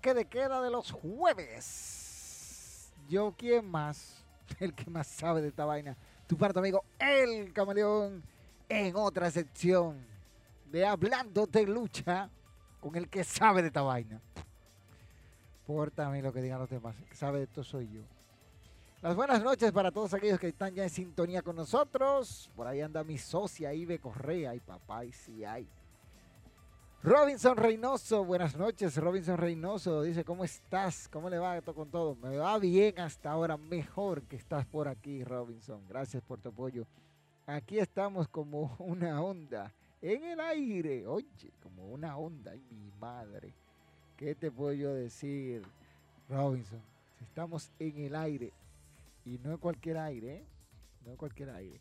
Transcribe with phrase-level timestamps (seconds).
[0.00, 2.90] Toque de queda de los jueves.
[3.06, 4.24] Yo, ¿quién más?
[4.58, 5.94] El que más sabe de esta vaina.
[6.26, 8.22] Tu parte, amigo, el camaleón,
[8.68, 10.06] en otra sección
[10.70, 12.30] de Hablando de Lucha
[12.78, 14.20] con el que sabe de esta vaina.
[15.66, 16.96] Porta a lo que digan los demás.
[16.98, 18.02] El que sabe de esto soy yo.
[19.02, 22.48] Las buenas noches para todos aquellos que están ya en sintonía con nosotros.
[22.54, 25.68] Por ahí anda mi socia Ibe Correa y papá y si hay.
[27.02, 28.94] Robinson Reynoso, buenas noches.
[28.98, 31.08] Robinson Reynoso dice, ¿cómo estás?
[31.08, 32.14] ¿Cómo le va con todo?
[32.16, 35.80] Me va bien hasta ahora, mejor que estás por aquí, Robinson.
[35.88, 36.86] Gracias por tu apoyo.
[37.46, 41.06] Aquí estamos como una onda en el aire.
[41.06, 42.52] Oye, como una onda.
[42.52, 43.54] Ay, mi madre.
[44.18, 45.62] ¿Qué te puedo yo decir,
[46.28, 46.82] Robinson?
[47.22, 48.52] Estamos en el aire.
[49.24, 50.44] Y no en cualquier aire, ¿eh?
[51.06, 51.80] No en cualquier aire.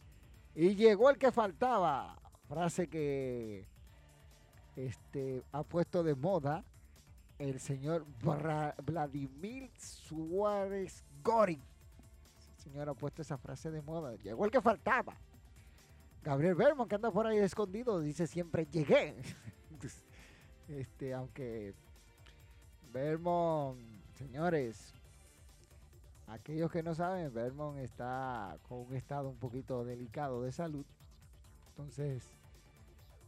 [0.56, 2.18] Y llegó el que faltaba.
[2.48, 3.68] Frase que
[4.88, 6.64] este, ha puesto de moda
[7.38, 8.06] el señor
[8.86, 11.62] Vladimir Suárez Gorin.
[12.58, 14.16] El señor ha puesto esa frase de moda.
[14.16, 15.16] Llegó el que faltaba.
[16.24, 19.16] Gabriel Berman, que anda por ahí escondido, dice siempre llegué.
[20.70, 21.74] este, aunque
[22.94, 23.78] Vermont,
[24.18, 24.94] señores,
[26.28, 30.86] aquellos que no saben, Vermont está con un estado un poquito delicado de salud.
[31.70, 32.39] Entonces,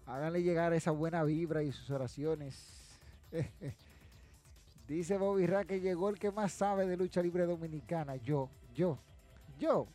[0.06, 3.00] Háganle llegar esa buena vibra y sus oraciones.
[4.88, 8.18] Dice Bobby Ra que llegó el que más sabe de lucha libre dominicana.
[8.18, 8.98] Yo, yo,
[9.58, 9.88] yo.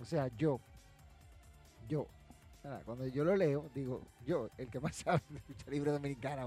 [0.00, 0.60] O sea, yo.
[1.88, 2.06] Yo.
[2.84, 6.44] Cuando yo lo leo, digo, yo, el que más sabe de lucha libre dominicana.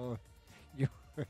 [0.75, 0.87] Yo.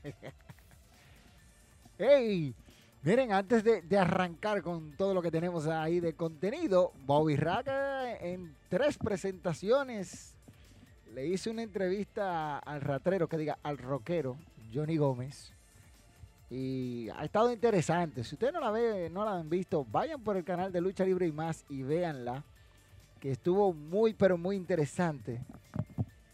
[1.98, 2.56] ¡Hey!
[3.02, 8.54] Miren, antes de, arrancar con todo lo que tenemos ahí de contenido, Bobby Raga en
[8.68, 10.36] tres presentaciones
[11.14, 14.38] le hice una entrevista al ratrero, que diga, al rockero,
[14.74, 15.54] Johnny Gómez.
[16.50, 18.24] Y ha estado interesante.
[18.24, 21.06] Si ustedes no la ven, no la han visto, vayan por el canal de Lucha
[21.06, 22.44] Libre y más y véanla.
[23.20, 25.42] Que estuvo muy, pero muy interesante.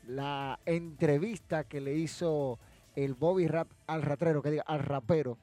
[0.08, 2.59] La entrevista que le hizo
[2.96, 5.38] el Bobby Rap al ratrero, que diga, al rapero,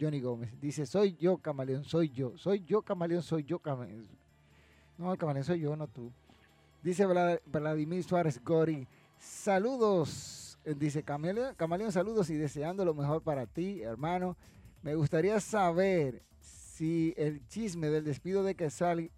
[0.00, 0.58] Johnny Gómez.
[0.60, 2.36] Dice, soy yo, camaleón, soy yo.
[2.38, 4.08] Soy yo, camaleón, soy yo, camaleón.
[4.96, 6.10] No, el camaleón soy yo, no tú.
[6.82, 7.04] Dice
[7.46, 10.58] Vladimir Suárez Gori, saludos.
[10.64, 14.36] Dice Camaleón, saludos y deseando lo mejor para ti, hermano.
[14.82, 19.10] Me gustaría saber si el chisme del despido de Quesali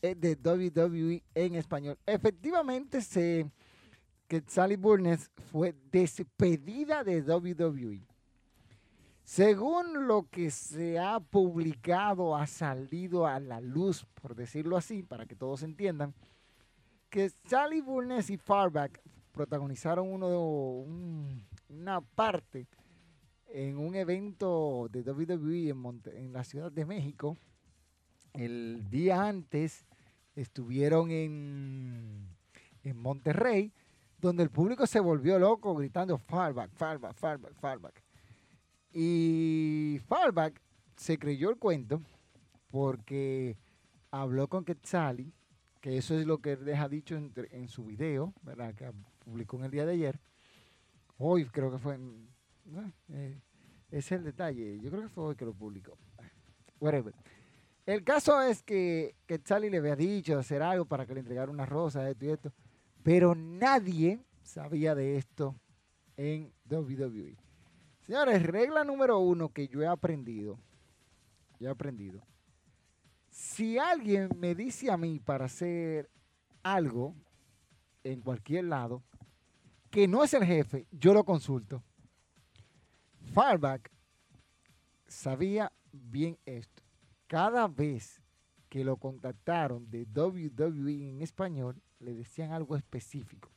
[0.00, 1.98] es de WWE en español.
[2.06, 3.50] Efectivamente, se,
[4.46, 8.00] Sally Burnes fue despedida de WWE.
[9.24, 15.26] Según lo que se ha publicado, ha salido a la luz, por decirlo así, para
[15.26, 16.14] que todos entiendan
[17.14, 19.00] que Sally Burnes y Farback
[19.30, 20.84] protagonizaron uno,
[21.68, 22.66] una parte
[23.46, 27.36] en un evento de WWE en, en la Ciudad de México.
[28.32, 29.86] El día antes
[30.34, 32.34] estuvieron en,
[32.82, 33.72] en Monterrey,
[34.18, 38.02] donde el público se volvió loco gritando Farback, Farback, Farback, Farback.
[38.92, 40.60] Y Farback
[40.96, 42.02] se creyó el cuento
[42.72, 43.56] porque
[44.10, 45.32] habló con Quetzali
[45.84, 48.74] que eso es lo que él deja dicho en, su video, ¿verdad?
[48.74, 50.18] Que publicó en el día de ayer.
[51.18, 51.98] Hoy creo que fue,
[53.10, 53.38] eh,
[53.90, 55.98] es el detalle, yo creo que fue hoy que lo publicó.
[56.80, 57.14] Whatever.
[57.84, 61.52] El caso es que, que Charlie le había dicho hacer algo para que le entregara
[61.52, 62.50] una rosa, esto y esto.
[63.02, 65.54] Pero nadie sabía de esto
[66.16, 67.36] en WWE.
[68.00, 70.58] Señores, regla número uno que yo he aprendido.
[71.60, 72.22] Yo he aprendido.
[73.34, 76.08] Si alguien me dice a mí para hacer
[76.62, 77.16] algo
[78.04, 79.02] en cualquier lado,
[79.90, 81.82] que no es el jefe, yo lo consulto.
[83.32, 83.90] Farback
[85.08, 86.84] sabía bien esto.
[87.26, 88.22] Cada vez
[88.68, 93.50] que lo contactaron de WWE en español, le decían algo específico.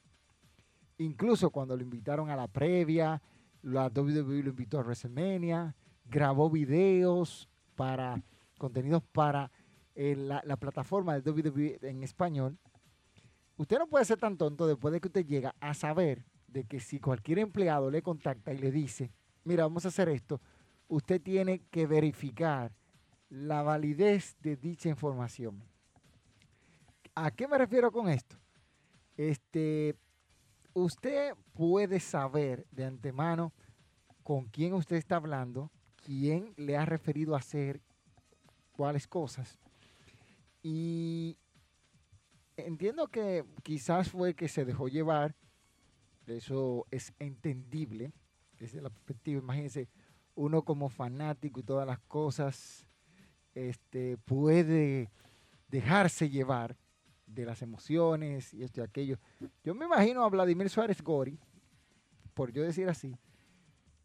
[0.97, 3.21] Incluso cuando lo invitaron a la previa,
[3.61, 8.23] la WWE lo invitó a WrestleMania, grabó videos para
[8.57, 9.51] contenidos para
[9.99, 12.59] eh, la, la, plataforma de WWE en español.
[13.57, 16.79] Usted no puede ser tan tonto después de que usted llega a saber de que
[16.79, 19.11] si cualquier empleado le contacta y le dice,
[19.43, 20.39] mira, vamos a hacer esto,
[20.87, 22.71] usted tiene que verificar
[23.29, 25.63] la validez de dicha información.
[27.15, 28.37] ¿A qué me refiero con esto?
[29.17, 29.95] Este,
[30.73, 33.51] usted puede saber de antemano
[34.21, 37.81] con quién usted está hablando, quién le ha referido a hacer
[38.73, 39.57] cuáles cosas.
[40.63, 41.37] Y
[42.57, 45.35] entiendo que quizás fue que se dejó llevar,
[46.25, 48.11] eso es entendible
[48.59, 49.87] desde la perspectiva, imagínense,
[50.35, 52.85] uno como fanático y todas las cosas,
[53.53, 55.09] este, puede
[55.67, 56.75] dejarse llevar
[57.25, 59.19] de las emociones y esto y aquello.
[59.63, 61.39] Yo me imagino a Vladimir Suárez Gori,
[62.33, 63.15] por yo decir así,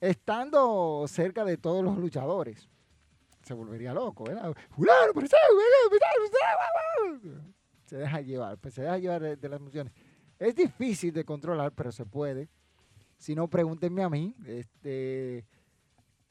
[0.00, 2.68] estando cerca de todos los luchadores.
[3.42, 4.54] Se volvería loco, ¿verdad?
[7.86, 9.92] Se deja llevar, pues se deja llevar de, las emociones.
[10.38, 12.48] Es difícil de controlar, pero se puede.
[13.18, 14.34] Si no, pregúntenme a mí.
[14.46, 15.44] Este,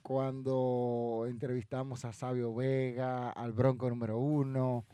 [0.02, 4.86] cuando entrevistamos a Sabio Vega, al Bronco número uno,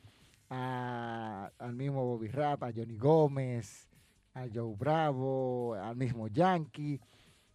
[0.50, 3.88] al mismo Bobby Rap, a Johnny Gómez,
[4.34, 7.00] a Joe Bravo, al mismo Yankee,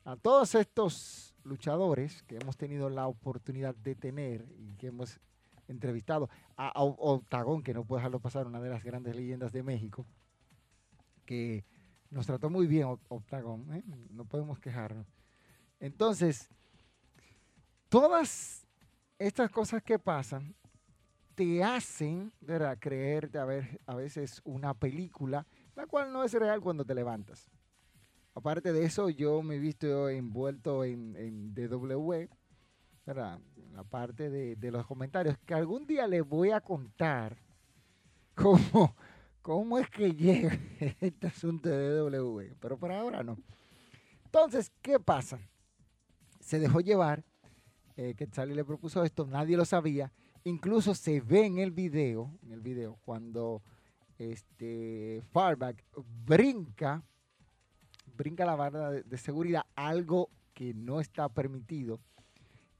[0.04, 5.20] a todos estos luchadores que hemos tenido la oportunidad de tener y que hemos
[5.68, 10.06] entrevistado, a, Octagón, que no puedo dejarlo pasar, una de las grandes leyendas de México,
[11.24, 11.64] que
[12.10, 13.82] nos trató muy bien Octagón, ¿eh?
[14.10, 15.06] no podemos quejarnos.
[15.80, 16.50] Entonces,
[17.88, 18.66] todas
[19.18, 20.54] estas cosas que pasan
[21.34, 22.78] te hacen ¿verdad?
[22.78, 27.50] creer de haber a veces una película, la cual no es real cuando te levantas.
[28.34, 32.28] Aparte de eso, yo me he visto envuelto en, en DW,
[33.06, 33.38] ¿verdad?
[33.74, 37.36] la parte de, los comentarios, que algún día les voy a contar
[38.34, 38.94] cómo,
[39.40, 40.58] cómo es que llega
[41.00, 43.38] este asunto de DW, pero por ahora no.
[44.24, 45.38] Entonces, ¿qué pasa?
[46.40, 47.24] Se dejó llevar,
[47.96, 50.12] eh, que Charlie le propuso esto, nadie lo sabía,
[50.44, 53.62] Incluso se ve en el video, en el video, cuando
[54.18, 55.84] este Farback
[56.24, 57.04] brinca,
[58.16, 62.00] brinca la barra de, seguridad, algo que no está permitido.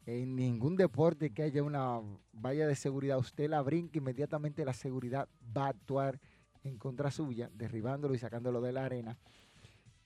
[0.05, 2.01] En ningún deporte que haya una
[2.33, 6.21] valla de seguridad, usted la brinca, inmediatamente la seguridad va a actuar
[6.65, 9.17] en contra suya, derribándolo y sacándolo de la arena.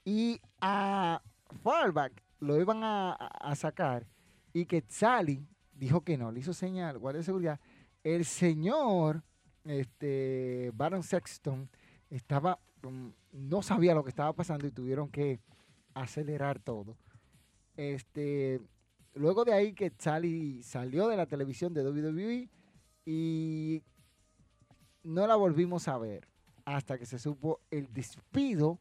[0.04, 1.22] Y a
[1.62, 4.06] Farback lo iban a, sacar
[4.52, 7.60] y que Sally dijo que no, le hizo señal, guardia de seguridad.
[8.04, 9.22] El señor,
[9.64, 11.68] este, Baron Sexton,
[12.10, 12.58] estaba,
[12.90, 15.40] no sabía lo que estaba pasando y tuvieron que
[15.94, 16.96] acelerar todo.
[17.76, 18.60] Este,
[19.14, 22.48] luego de ahí que Charlie salió de la televisión de WWE
[23.04, 23.82] y
[25.02, 26.28] no la volvimos a ver
[26.64, 28.80] hasta que se supo el despido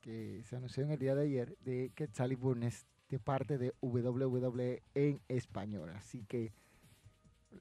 [0.00, 3.72] que se anunció en el día de ayer de que Charlie Burnes de parte de
[3.80, 5.90] WWE en español.
[5.90, 6.52] Así que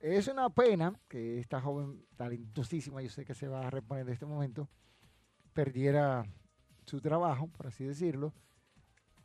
[0.01, 4.13] es una pena que esta joven talentosísima, yo sé que se va a reponer de
[4.13, 4.69] este momento,
[5.55, 6.25] perdiera
[6.85, 8.33] su trabajo, por así decirlo,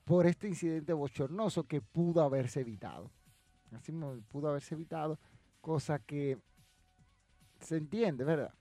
[0.05, 3.11] por este incidente bochornoso que pudo haberse evitado.
[3.73, 3.93] Así
[4.29, 5.19] pudo haberse evitado,
[5.61, 6.39] cosa que
[7.61, 8.55] se entiende, ¿verdad?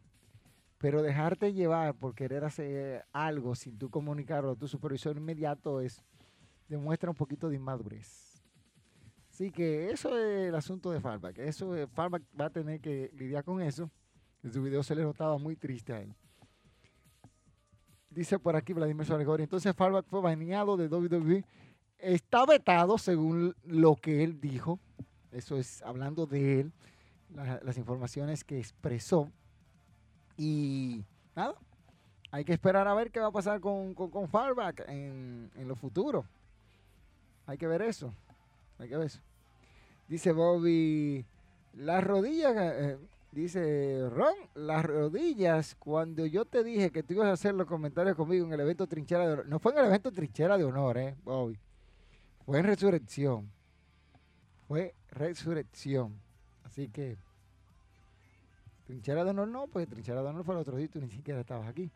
[0.80, 6.04] Pero dejarte llevar por querer hacer algo sin tú comunicarlo a tu supervisor inmediato es
[6.68, 8.44] demuestra un poquito de inmadurez.
[9.30, 11.38] Así que eso es el asunto de Farback.
[11.40, 13.90] Eso, Farback va a tener que lidiar con eso.
[14.44, 16.16] En su video se le notaba muy triste a él.
[18.10, 21.44] Dice por aquí Vladimir Suárez Entonces Farback fue baneado de WWE.
[22.00, 24.80] Está vetado según lo que él dijo.
[25.32, 26.72] Eso es hablando de él.
[27.30, 29.30] las informaciones que expresó.
[30.38, 31.04] Y
[31.36, 31.56] nada.
[32.32, 35.76] Hay que esperar a ver qué va a pasar con, con, Farback en, en lo
[35.76, 36.26] futuro.
[37.46, 38.14] Hay que ver eso.
[38.78, 39.20] Hay que ver eso.
[40.08, 41.26] Dice Bobby,
[41.74, 42.98] las rodillas, eh,
[43.32, 48.16] Dice Ron, las rodillas, cuando yo te dije que tú ibas a hacer los comentarios
[48.16, 50.98] conmigo en el evento Trinchera de Honor, no fue en el evento Trinchera de Honor,
[50.98, 51.60] eh, Bobby.
[52.46, 53.52] Fue en Resurrección.
[54.68, 56.20] Fue Resurrección.
[56.64, 57.18] Así que,
[58.88, 61.42] Trinchera de Honor no, pues Trinchera de Honor fue el otro día, tú ni siquiera
[61.42, 61.92] estabas aquí.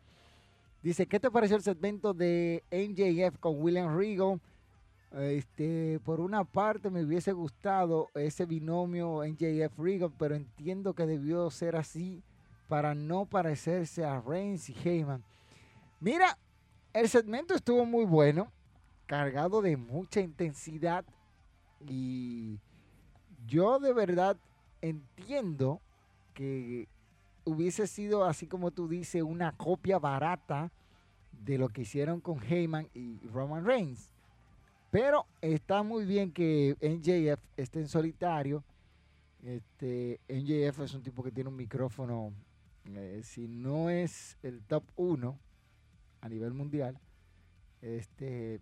[0.84, 4.40] Dice, ¿qué te pareció el segmento de NJF con William Regal?
[5.16, 11.50] Este, por una parte me hubiese gustado ese binomio NJF Regal, pero entiendo que debió
[11.50, 12.24] ser así
[12.66, 15.22] para no parecerse a Reigns y Heyman.
[16.00, 16.36] Mira,
[16.92, 18.50] el segmento estuvo muy bueno,
[19.06, 21.04] cargado de mucha intensidad
[21.80, 22.58] y
[23.46, 24.36] yo de verdad
[24.80, 25.80] entiendo
[26.32, 26.88] que
[27.44, 30.72] hubiese sido, así como tú dices, una copia barata
[31.30, 34.13] de lo que hicieron con Heyman y Roman Reigns.
[34.94, 38.62] Pero está muy bien que NJF esté en solitario.
[39.42, 42.32] Este, NJF es un tipo que tiene un micrófono,
[42.84, 45.36] eh, si no es el top 1
[46.20, 46.96] a nivel mundial,
[47.82, 48.60] este,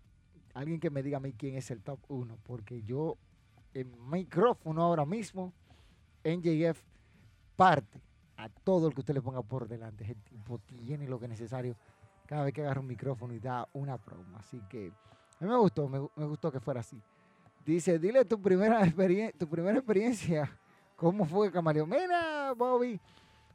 [0.55, 3.15] alguien que me diga a mí quién es el top 1, porque yo,
[3.75, 5.53] en micrófono ahora mismo,
[6.23, 6.81] NJF
[7.55, 8.01] parte
[8.37, 10.03] a todo el que usted le ponga por delante.
[10.03, 11.75] El tipo tiene lo que es necesario
[12.25, 14.35] cada vez que agarra un micrófono y da una promo.
[14.35, 14.91] Así que
[15.43, 16.99] a mí me gustó, me, gustó que fuera así.
[17.65, 18.81] Dice, dile tu primera,
[19.37, 20.49] tu primera experiencia,
[20.95, 21.89] ¿cómo fue, Camaleón?
[21.89, 22.99] Mira, Bobby,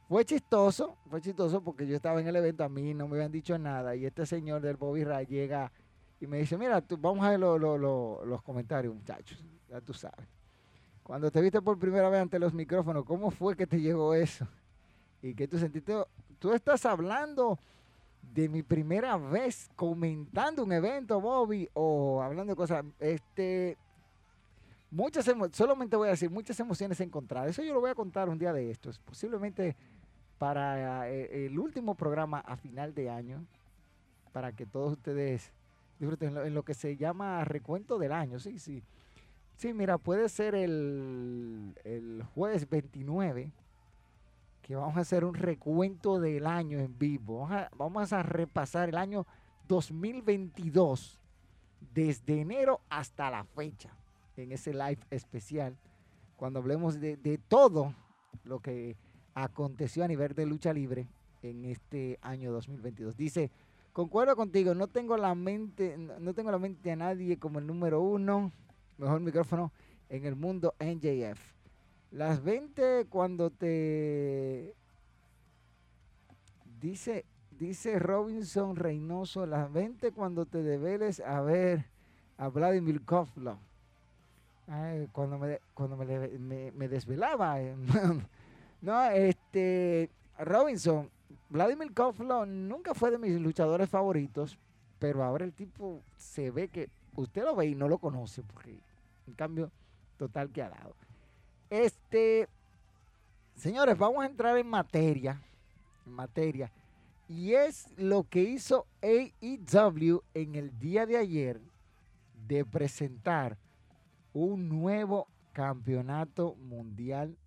[0.07, 3.31] fue chistoso, fue chistoso porque yo estaba en el evento, a mí no me habían
[3.31, 5.71] dicho nada y este señor del Bobby Ray llega
[6.19, 10.27] y me dice, mira, tú, vamos a ver los comentarios, muchachos, ya tú sabes.
[11.03, 14.47] Cuando te viste por primera vez ante los micrófonos, ¿cómo fue que te llegó eso?
[15.21, 15.93] y que tú sentiste,
[16.39, 17.59] tú estás hablando
[18.33, 23.77] de mi primera vez comentando un evento, Bobby, o hablando de cosas, este,
[24.91, 27.51] muchas solamente voy a decir, muchas emociones encontradas.
[27.51, 29.75] Eso yo lo voy a contar un día de estos, posiblemente
[30.37, 33.45] para eh, el último programa a final de año,
[34.31, 35.51] para que todos ustedes
[35.99, 38.83] disfruten en lo, que se llama recuento del año, sí, sí.
[39.57, 43.51] Sí, mira, puede ser el, el jueves 29
[44.69, 47.49] que vamos a hacer un recuento del año en vivo.
[47.75, 49.25] Vamos a, repasar el año
[49.67, 51.19] 2022
[51.91, 53.89] desde enero hasta la fecha
[54.37, 55.75] en ese live especial
[56.35, 57.95] cuando hablemos de, todo
[58.43, 58.95] lo que
[59.33, 61.07] aconteció a nivel de lucha libre
[61.41, 63.17] en este año 2022.
[63.17, 63.49] Dice,
[63.91, 68.01] concuerdo contigo, no tengo la mente, no tengo la mente a nadie como el número
[68.01, 68.51] uno,
[68.99, 69.71] mejor micrófono
[70.09, 71.58] en el mundo NJF.
[72.11, 74.73] Las 20 cuando te...
[76.81, 81.85] Dice, dice Robinson Reynoso, las 20 cuando te debeles a ver
[82.37, 83.59] a Vladimir Kovlo.
[85.11, 87.61] cuando me, cuando me, desvelaba.
[87.61, 87.75] Eh,
[88.81, 91.09] no, este, Robinson,
[91.49, 94.57] Vladimir Kovlo nunca fue de mis luchadores favoritos,
[94.97, 98.79] pero ahora el tipo se ve que usted lo ve y no lo conoce, porque
[99.27, 99.69] en cambio
[100.17, 100.95] total que ha dado.
[101.69, 102.47] Este,
[103.55, 105.39] señores, vamos a entrar en materia,
[106.05, 106.71] en materia.
[107.27, 111.61] Y es lo que hizo AEW en el día de ayer
[112.47, 113.59] de presentar
[114.33, 117.37] un nuevo campeonato mundial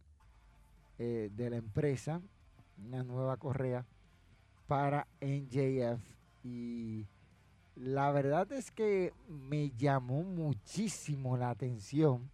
[0.99, 2.21] eh, de la empresa,
[2.79, 3.85] una nueva correa
[4.69, 6.01] para NJF.
[6.45, 7.09] Y
[7.75, 12.31] la verdad es que me llamó muchísimo la atención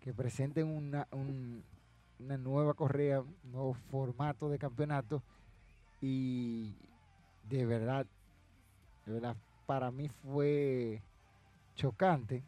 [0.00, 5.22] que presenten una, una nueva correa, un nuevo formato de campeonato.
[6.00, 6.74] Y
[7.48, 8.06] de verdad,
[9.06, 11.02] de verdad, para mí fue
[11.74, 12.42] chocante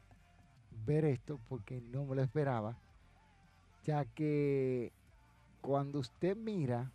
[0.87, 2.77] ver esto porque no me lo esperaba,
[3.85, 4.93] ya que
[5.61, 6.91] cuando usted mira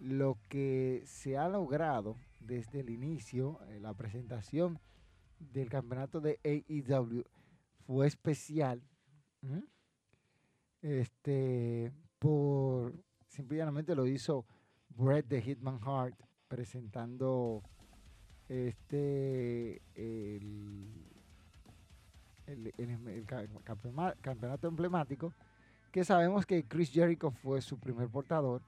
[0.00, 4.78] lo que se ha logrado desde el inicio, eh, la presentación
[5.52, 7.24] del campeonato de AEW
[7.86, 8.82] fue especial
[10.82, 12.94] este, por
[13.28, 14.44] simplemente lo hizo
[14.90, 16.14] Brett de Hitman Heart
[16.48, 17.62] presentando
[18.48, 20.90] este el,
[24.20, 25.32] campeonato emblemático
[25.90, 28.62] que sabemos que Chris Jericho fue su primer portador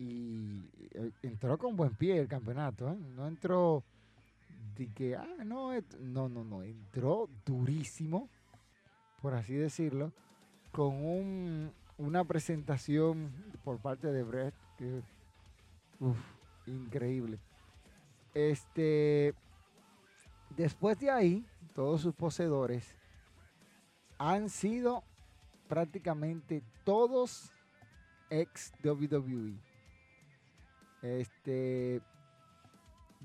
[0.00, 2.96] y eh, entró con buen pie el campeonato, ¿eh?
[3.14, 3.84] no entró
[4.74, 8.28] de que, ah, no, no, no, no, entró durísimo
[9.22, 10.12] por así decirlo,
[10.72, 13.32] con una presentación
[13.64, 15.02] por parte de Brett que
[16.66, 17.38] increíble.
[18.34, 19.34] Este,
[20.56, 22.96] después de ahí, todos sus poseedores
[24.18, 25.02] han sido
[25.68, 27.52] prácticamente todos
[28.30, 29.58] ex WWE.
[31.02, 32.00] Este,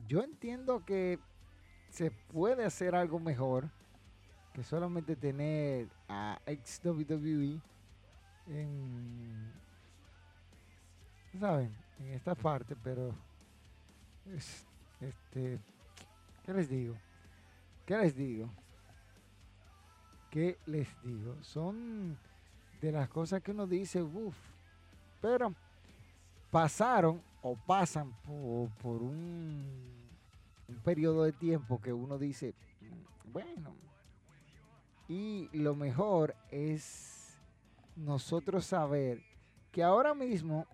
[0.08, 1.20] yo entiendo que
[1.90, 3.70] se puede hacer algo mejor
[4.56, 7.60] que solamente tener a ex WWE
[8.48, 9.52] en,
[11.38, 11.76] ¿saben?
[12.00, 13.14] En esta parte, pero
[15.02, 15.60] este,
[16.46, 16.96] ¿qué les digo?
[17.86, 18.50] ¿Qué les digo?
[20.32, 21.36] ¿Qué les digo?
[21.44, 22.18] Son
[22.82, 24.38] de las cosas que uno dice, uff,
[25.22, 25.54] pero
[26.50, 29.68] pasaron o pasan por, un,
[30.70, 32.54] un periodo de tiempo que uno dice,
[33.34, 33.85] bueno,
[35.08, 37.38] y lo mejor es
[37.96, 39.22] nosotros saber
[39.72, 40.66] que ahora mismo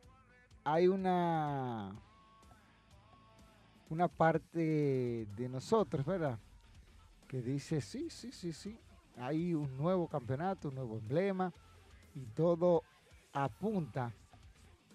[0.64, 1.96] hay una
[3.90, 6.40] una parte de nosotros, ¿verdad?
[7.28, 8.80] Que dice, sí, sí, sí, sí,
[9.18, 11.52] hay un nuevo campeonato, un nuevo emblema
[12.16, 12.84] y todo
[13.34, 14.14] apunta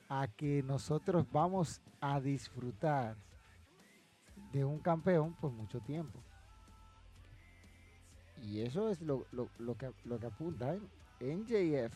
[0.09, 3.17] a que nosotros vamos a disfrutar
[4.53, 6.23] de un campeón por mucho tiempo.
[8.45, 9.25] Y eso es lo,
[9.79, 10.75] que, lo que apunta.
[10.75, 10.81] ¿eh?
[11.21, 11.95] NJF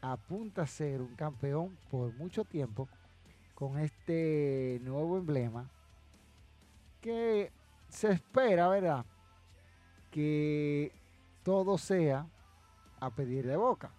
[0.00, 2.88] apunta a ser un campeón por mucho tiempo
[3.54, 5.70] con este nuevo emblema
[7.00, 7.50] que
[7.88, 9.04] se espera, ¿verdad?
[10.10, 10.92] Que
[11.42, 12.26] todo sea
[13.00, 13.90] a pedir de boca.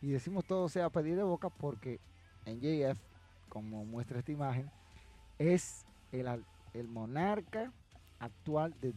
[0.00, 2.00] Y decimos todo sea a pedir de boca porque
[2.46, 2.98] NJF,
[3.48, 4.70] como muestra esta imagen,
[5.38, 7.72] es el, el monarca
[8.18, 8.94] actual de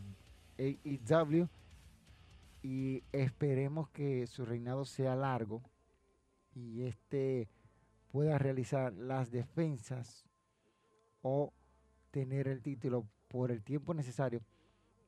[0.57, 1.47] AEW
[2.61, 5.61] y esperemos que su reinado sea largo
[6.55, 7.49] y este
[8.11, 10.25] pueda realizar las defensas
[11.21, 11.51] o
[12.11, 14.41] tener el título por el tiempo necesario.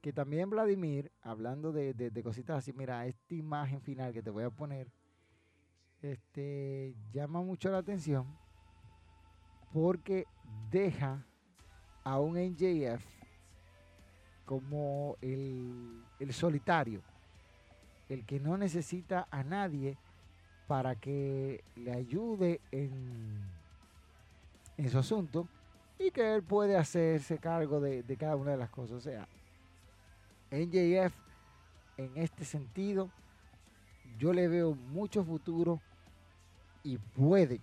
[0.02, 4.50] Que también Vladimir, hablando de, cositas así, mira, esta imagen final que te voy a
[4.50, 4.92] poner,
[6.02, 8.28] este, llama mucho la atención
[9.72, 10.26] porque
[10.72, 11.26] deja
[12.04, 13.25] a un NJF
[14.46, 17.02] como el, solitario,
[18.10, 19.98] el que no necesita a nadie
[20.68, 23.42] para que le ayude en,
[24.78, 25.48] en su asunto
[26.00, 28.98] y que él puede hacerse cargo de, cada una de las cosas.
[28.98, 29.28] O sea,
[30.52, 31.14] NJF
[31.98, 33.10] en este sentido,
[34.18, 35.82] yo le veo mucho futuro
[36.84, 37.62] y puede,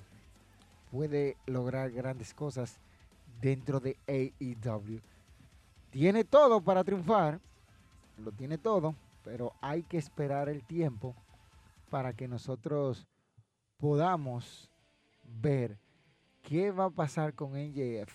[0.90, 2.79] puede lograr grandes cosas
[3.40, 5.01] dentro de AEW.
[5.92, 7.38] Tiene todo para triunfar,
[8.16, 11.14] lo tiene todo, pero hay que esperar el tiempo
[11.90, 13.07] para que nosotros
[13.76, 14.70] podamos
[15.22, 15.78] ver
[16.40, 18.11] qué va a pasar con NJF.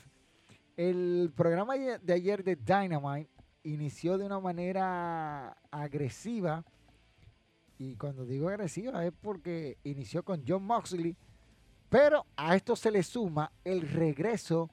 [0.76, 3.30] El programa de ayer de Dynamite
[3.62, 6.66] inició de una manera agresiva.
[7.78, 11.16] Y cuando digo agresiva es porque inició con John Moxley.
[11.90, 14.72] Pero a esto se le suma el regreso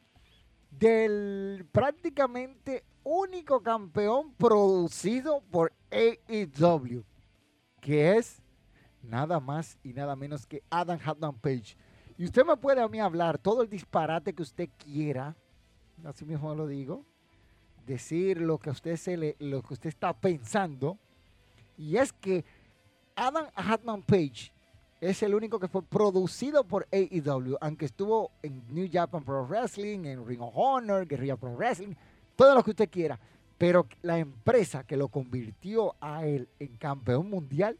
[0.70, 7.04] del prácticamente único campeón producido por AEW,
[7.80, 8.42] que es
[9.02, 11.76] nada más y nada menos que Adam Hatman Page.
[12.16, 15.36] Y usted me puede a mí hablar todo el disparate que usted quiera,
[16.04, 17.04] así mismo lo digo,
[17.86, 20.98] decir lo que usted se le, lo que usted está pensando,
[21.76, 22.44] y es que
[23.16, 24.52] Adam Hatman Page
[25.00, 30.06] es el único que fue producido por AEW, aunque estuvo en New Japan Pro Wrestling,
[30.06, 31.94] en Ring of Honor, Guerrilla Pro Wrestling,
[32.36, 33.18] todo lo que usted quiera.
[33.58, 37.78] Pero la empresa que lo convirtió a él en campeón mundial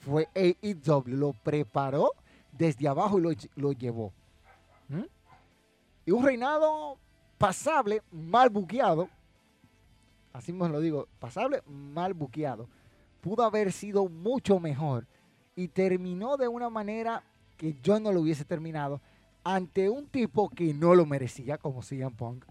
[0.00, 1.04] fue AEW.
[1.06, 2.12] Lo preparó
[2.52, 4.12] desde abajo y lo, llevó.
[4.88, 5.04] ¿Mm?
[6.06, 6.98] Y un reinado
[7.38, 9.08] pasable, mal buqueado,
[10.32, 12.68] así me lo digo, pasable, mal buqueado,
[13.20, 15.06] pudo haber sido mucho mejor
[15.54, 17.22] y terminó de una manera
[17.56, 19.00] que yo no lo hubiese terminado
[19.44, 22.44] ante un tipo que no lo merecía como CM Punk.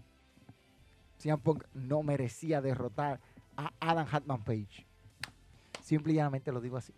[1.22, 3.20] CM Punk no merecía derrotar
[3.56, 4.84] a Adam Hatman Page.
[5.80, 6.92] Simple y llanamente lo digo así.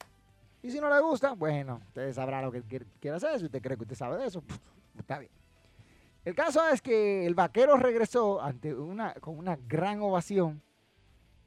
[0.62, 3.38] Y si no le gusta, bueno, usted sabrá lo que quiere hacer.
[3.38, 4.42] Si usted cree que usted sabe de eso,
[4.98, 5.30] está bien.
[6.24, 10.62] El caso es que el vaquero regresó ante una, con una gran ovación.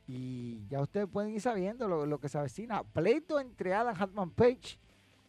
[0.05, 2.83] Y ya ustedes pueden ir sabiendo lo, que se avecina.
[2.83, 4.77] Pleito entre Adam Hatman Page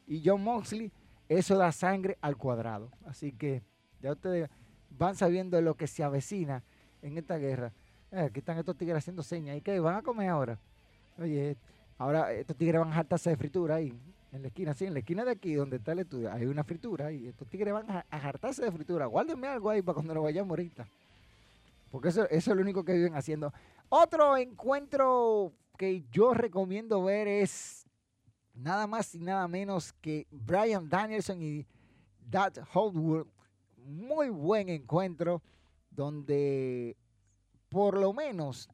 [0.07, 0.93] y John Moxley.
[1.31, 2.91] Eso da sangre al cuadrado.
[3.07, 3.63] Así que
[4.03, 4.51] ya ustedes
[4.91, 6.63] van sabiendo lo que se avecina
[7.03, 7.73] en esta guerra.
[8.11, 9.57] Eh, aquí están estos tigres haciendo señas.
[9.57, 9.79] ¿Y qué?
[9.81, 10.59] ¿Van a comer ahora?
[11.19, 11.57] Oye,
[11.99, 13.93] Ahora estos tigres van a jartarse de fritura ahí,
[14.31, 16.63] en la esquina, sí, en la esquina de aquí donde está el estudio, hay una
[16.63, 19.07] fritura y estos tigres van a, hartarse de fritura.
[19.07, 20.87] Guárdenme algo ahí para cuando nos vayamos ahorita.
[21.91, 23.53] Porque eso, eso es lo único que viven haciendo.
[23.89, 27.85] Otro encuentro que yo recomiendo ver es
[28.55, 31.67] nada más y nada menos que Brian Danielson y
[32.31, 33.31] That Whole World.
[33.77, 35.43] Muy buen encuentro
[35.99, 36.97] donde
[37.69, 38.71] por lo menos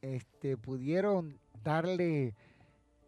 [0.00, 2.34] este, pudieron darle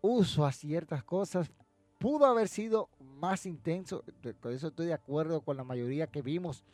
[0.02, 1.50] uso a ciertas cosas.
[1.98, 4.04] Pudo haber sido más intenso,
[4.40, 6.64] con eso estoy de acuerdo con la mayoría que vimos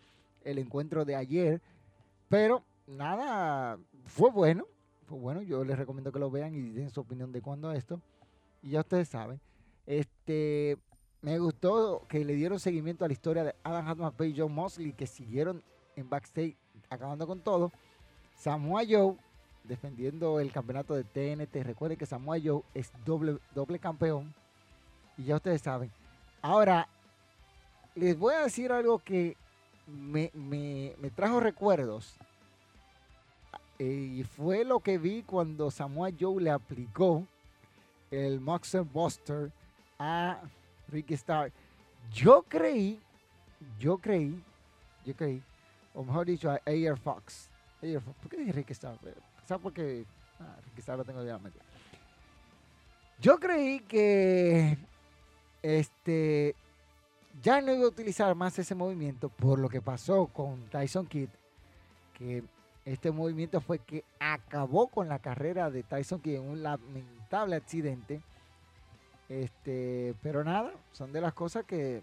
[0.43, 1.63] el encuentro de ayer,
[2.29, 4.67] pero nada, fue bueno,
[5.07, 8.01] fue bueno, yo les recomiendo que lo vean y den su opinión de cuándo esto,
[8.63, 9.41] y ya ustedes saben,
[9.87, 10.79] este,
[11.23, 14.93] me gustó que le dieron seguimiento a la historia de Adam Hatman y John Mosley,
[14.93, 15.63] que siguieron
[15.97, 16.57] en backstage
[16.89, 17.73] acabando con todo,
[18.37, 19.17] Samoa Joe
[19.65, 21.65] defendiendo el campeonato de TNT.
[21.65, 24.33] Recuerden que Samoa Joe es doble, doble campeón.
[25.17, 25.91] Y ya ustedes saben.
[26.43, 26.89] Ahora,
[27.95, 29.37] les voy a decir algo que
[29.87, 30.31] me,
[31.15, 32.17] trajo recuerdos.
[33.79, 37.27] Eh, y fue lo que vi cuando Samoa Joe le aplicó
[38.11, 39.51] el Moxer Buster
[39.99, 40.41] a
[40.89, 41.53] Ricky Starr.
[42.13, 43.01] Yo creí,
[43.79, 44.43] yo creí,
[45.05, 45.43] yo creí,
[45.97, 47.49] o mejor dicho, a Air Fox.
[47.81, 48.17] Air Fox.
[48.19, 48.99] ¿Por qué dije Ricky Starr?
[49.47, 50.05] ¿Sabes por qué?
[50.39, 51.65] Ah, quizás lo tengo ya metido.
[53.19, 54.77] Yo creí que
[55.63, 56.55] este
[57.43, 61.31] ya no iba a utilizar más ese movimiento por lo que pasó con Tyson Kidd,
[62.13, 62.45] que
[62.85, 68.21] este movimiento fue que acabó con la carrera de Tyson Kidd en un lamentable accidente.
[69.31, 72.03] Este, pero nada, son de las cosas que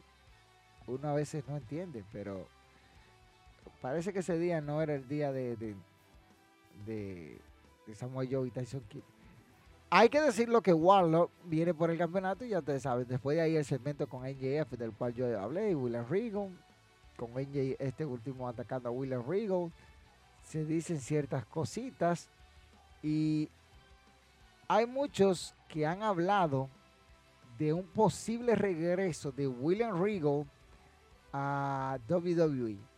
[0.88, 2.48] uno a veces no entiende, pero
[3.82, 5.56] parece que ese día no era el día de,
[6.86, 7.38] de,
[7.96, 9.04] Samuel Joe y Tyson Kidd.
[9.90, 13.08] Hay que decirlo que Warlock viene por el campeonato y ya ustedes saben.
[13.08, 16.50] Después de ahí el segmento con NJF, del cual yo hablé, y William Regal,
[17.16, 19.72] con NJ, este último atacando a William Regal.
[20.44, 22.28] Se dicen ciertas cositas
[23.02, 23.50] y
[24.68, 26.70] hay muchos que han hablado
[27.58, 30.46] de un posible regreso de William Regal
[31.32, 32.93] a WWE.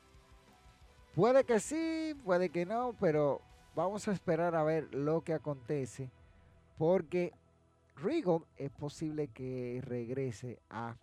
[1.15, 3.41] Puede que sí, puede que no, pero
[3.73, 6.11] vamos a esperar a ver lo que acontece
[6.77, 7.31] porque
[7.95, 10.97] Regal es posible que regrese a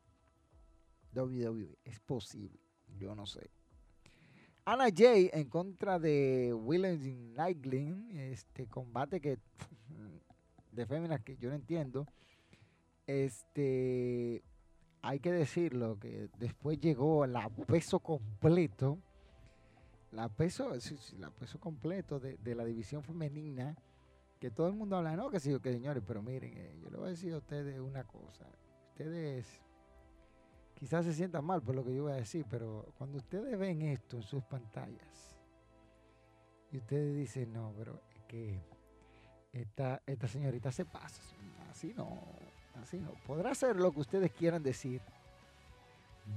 [1.15, 1.79] WWE.
[1.87, 2.61] Es posible,
[2.99, 3.51] yo no sé.
[4.67, 6.99] Ana Jay en contra de William
[7.33, 9.39] Knightley, este combate que
[10.73, 12.07] de féminas que yo no entiendo.
[13.07, 14.45] Este
[15.01, 18.99] hay que decirlo que después llegó la peso completo
[20.13, 20.73] la peso,
[21.19, 23.77] la peso completo de, la división femenina,
[24.39, 26.97] que todo el mundo habla, no, que sí, que señores, pero miren, eh, yo le
[26.99, 28.47] voy a decir a ustedes una cosa.
[28.91, 29.63] Ustedes
[30.75, 33.83] quizás se sientan mal por lo que yo voy a decir, pero cuando ustedes ven
[33.83, 35.37] esto en sus pantallas
[36.71, 38.63] y ustedes dicen, no, pero es que
[39.53, 41.23] esta, esta señorita se pasa,
[41.71, 42.21] así no,
[42.75, 43.15] así no.
[43.27, 45.01] Podrá ser lo que ustedes quieran decir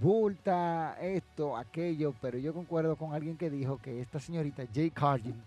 [0.02, 5.42] bulta, esto, aquello, pero yo concuerdo con alguien que dijo que esta señorita Jay Cargin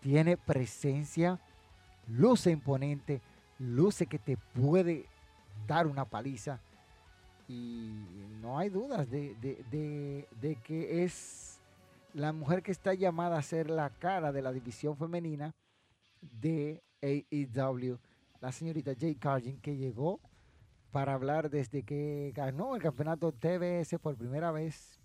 [0.00, 1.38] tiene presencia,
[2.06, 3.20] luce imponente,
[3.58, 5.06] luce que te puede
[5.66, 6.60] dar una paliza
[7.48, 7.90] y
[8.42, 11.58] no hay dudas de, de, que es
[12.12, 15.54] la mujer que está llamada a ser la cara de la división femenina
[16.40, 17.98] de AEW,
[18.40, 20.20] la señorita Jay Cargin, que llegó
[20.90, 25.00] para hablar desde que ganó el campeonato TBS por primera vez.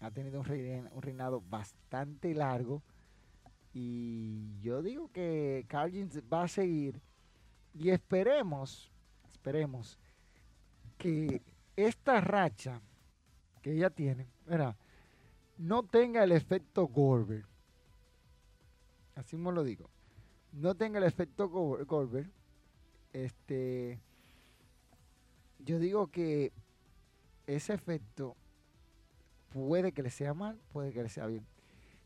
[0.00, 2.82] Ha tenido un reinado bastante largo.
[3.72, 7.00] Y yo digo que Carlin va a seguir.
[7.74, 8.90] Y esperemos,
[9.30, 9.98] esperemos
[10.96, 11.42] que
[11.76, 12.80] esta racha
[13.62, 14.26] que ella tiene,
[15.58, 17.46] no tenga el efecto Goldberg.
[19.14, 19.90] Así me lo digo.
[20.52, 22.30] No tenga el efecto Goldberg.
[23.12, 24.00] Este
[25.58, 26.52] yo digo que
[27.46, 28.36] ese efecto
[29.50, 31.46] puede que le sea mal, puede que le sea bien.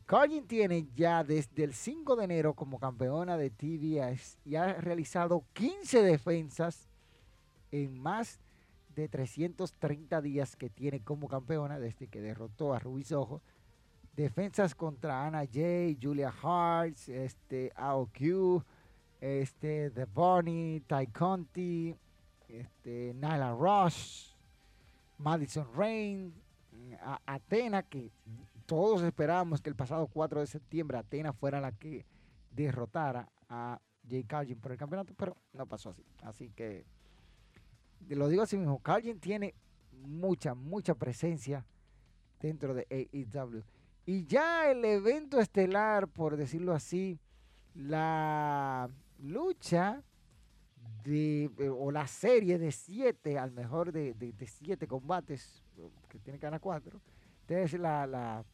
[0.05, 5.45] Carlin tiene ya desde el 5 de enero como campeona de TBS y ha realizado
[5.53, 6.89] 15 defensas
[7.71, 8.39] en más
[8.95, 13.41] de 330 días que tiene como campeona desde que derrotó a Ruiz Ojo.
[14.15, 18.63] Defensas contra Anna Jay, Julia Hart, este, AOQ,
[19.21, 21.95] este, The Bonnie, Ty Conti,
[22.53, 23.15] este,
[23.57, 24.33] Rush,
[25.17, 26.33] Madison Rain,
[27.25, 28.11] Atena, que
[28.65, 32.05] todos esperábamos que el pasado 4 de septiembre Atena fuera la que
[32.51, 36.05] derrotara a Jay Carlin por el campeonato, pero no pasó así.
[36.21, 36.85] Así que
[38.09, 39.55] lo digo así mismo, Carlin tiene
[39.91, 41.65] mucha, mucha presencia
[42.39, 43.63] dentro de AEW.
[44.05, 47.19] Y ya el evento estelar, por decirlo así,
[47.73, 50.03] la lucha
[51.03, 55.63] de, eh, o la serie de siete, al mejor de, de, siete combates,
[56.09, 56.99] que tiene que ganar cuatro.
[57.41, 58.45] Esta es la, la,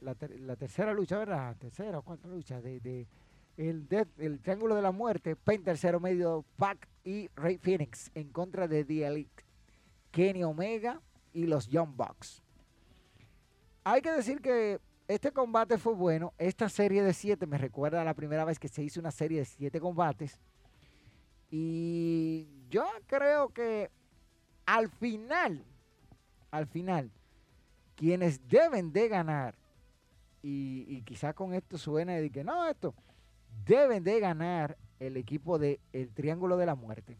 [0.00, 1.56] la, ter- la tercera lucha, ¿verdad?
[1.56, 3.06] Tercera o cuarta lucha de, de
[3.56, 8.30] el, Death- el Triángulo de la Muerte, Pain tercero medio, Pac y Ray Phoenix en
[8.30, 9.44] contra de The Elite,
[10.10, 11.00] Kenny Omega
[11.32, 12.42] y los Young Bucks.
[13.84, 16.34] Hay que decir que este combate fue bueno.
[16.38, 19.38] Esta serie de siete me recuerda a la primera vez que se hizo una serie
[19.38, 20.40] de siete combates.
[21.50, 23.90] Y yo creo que
[24.64, 25.64] al final,
[26.50, 27.10] al final,
[27.94, 29.54] quienes deben de ganar,
[30.42, 32.94] y, y quizá con esto suene de que no, esto,
[33.64, 37.16] deben de ganar el equipo de el Triángulo de la Muerte.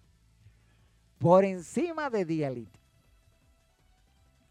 [1.18, 2.78] Por encima de The Elite.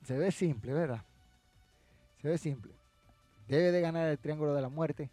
[0.04, 1.04] Se ve simple, ¿verdad?
[2.22, 2.74] Se ve simple.
[3.48, 5.10] Debe de ganar el Triángulo de la Muerte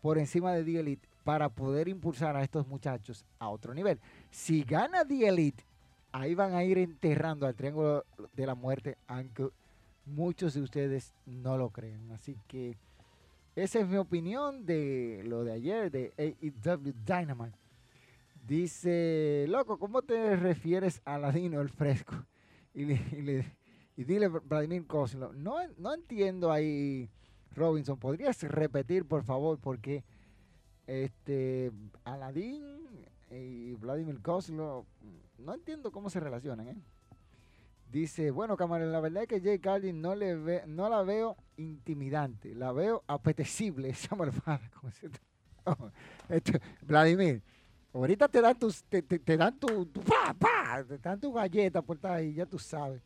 [0.00, 4.00] por encima de The Elite para poder impulsar a estos muchachos a otro nivel.
[4.32, 5.64] Si gana The Elite,
[6.10, 9.48] ahí van a ir enterrando al Triángulo de la Muerte, aunque
[10.06, 12.10] muchos de ustedes no lo crean.
[12.10, 12.76] Así que
[13.54, 17.56] esa es mi opinión de lo de ayer de AEW Dynamite.
[18.44, 22.14] Dice, loco, ¿cómo te refieres a Ladino el fresco?
[22.74, 23.44] Y le-
[23.96, 27.08] y dile Vladimir Kozlov, no, no entiendo ahí,
[27.54, 30.02] Robinson, ¿podrías repetir, por favor, porque
[30.90, 31.70] este
[32.04, 32.64] Aladín
[33.30, 34.84] y Vladimir Kozlov,
[35.38, 36.76] no entiendo cómo se relacionan, ¿eh?
[37.90, 41.36] Dice, bueno, camarón, la verdad es que Jay Carlin no, le ve, no la veo
[41.56, 44.60] intimidante, la veo apetecible, esa malvada.
[45.00, 45.08] si-
[45.66, 45.90] Oh,
[46.82, 47.42] Vladimir,
[47.92, 49.02] ahorita te dan tus, te,
[49.36, 50.34] dan tu, pa,
[50.88, 53.02] te dan tu galleta por estar ahí, ya tú sabes.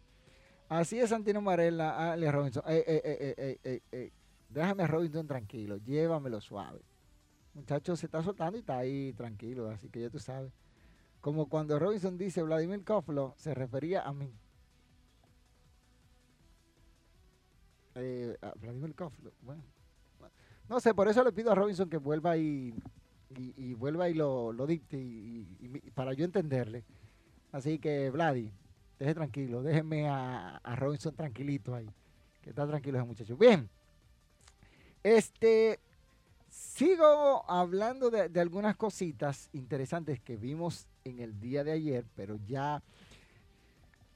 [0.69, 2.63] Así es Santino Marella, Ale Robinson.
[2.67, 4.13] Ey, ey, ey.
[4.49, 6.81] Déjame a Robinson tranquilo, llévamelo suave.
[7.55, 10.53] Muchacho se está soltando y está ahí tranquilo, así que ya tú sabes.
[11.21, 14.31] Como cuando Robinson dice Vladimir Kozlov, se refería a mí.
[17.95, 19.63] Eh, a Vladimir Kozlov, bueno.
[20.69, 22.75] No sé, por eso le pido a Robinson que vuelva y,
[23.37, 25.45] y, vuelva y lo, lo dicte y
[25.95, 26.85] para yo entenderle.
[27.53, 28.51] Así que, Vladi,
[28.99, 31.89] deje tranquilo, déjeme a, a Robinson tranquilito ahí,
[32.43, 33.37] que está tranquilo ese muchacho.
[33.37, 33.69] Bien,
[35.03, 35.79] este,
[36.75, 42.83] sigo hablando de, algunas cositas interesantes que vimos en el día de ayer, pero ya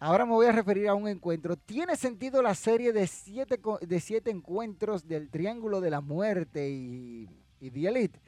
[0.00, 1.56] ahora me voy a referir a un encuentro.
[1.56, 7.28] ¿Tiene sentido la serie de siete, de siete encuentros del Triángulo de la Muerte y,
[7.60, 8.20] y The Elite?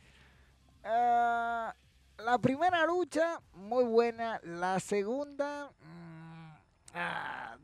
[0.85, 1.75] Ah,
[2.19, 4.40] la primera lucha, muy buena.
[4.45, 6.53] La segunda, mm,
[6.95, 7.57] ah,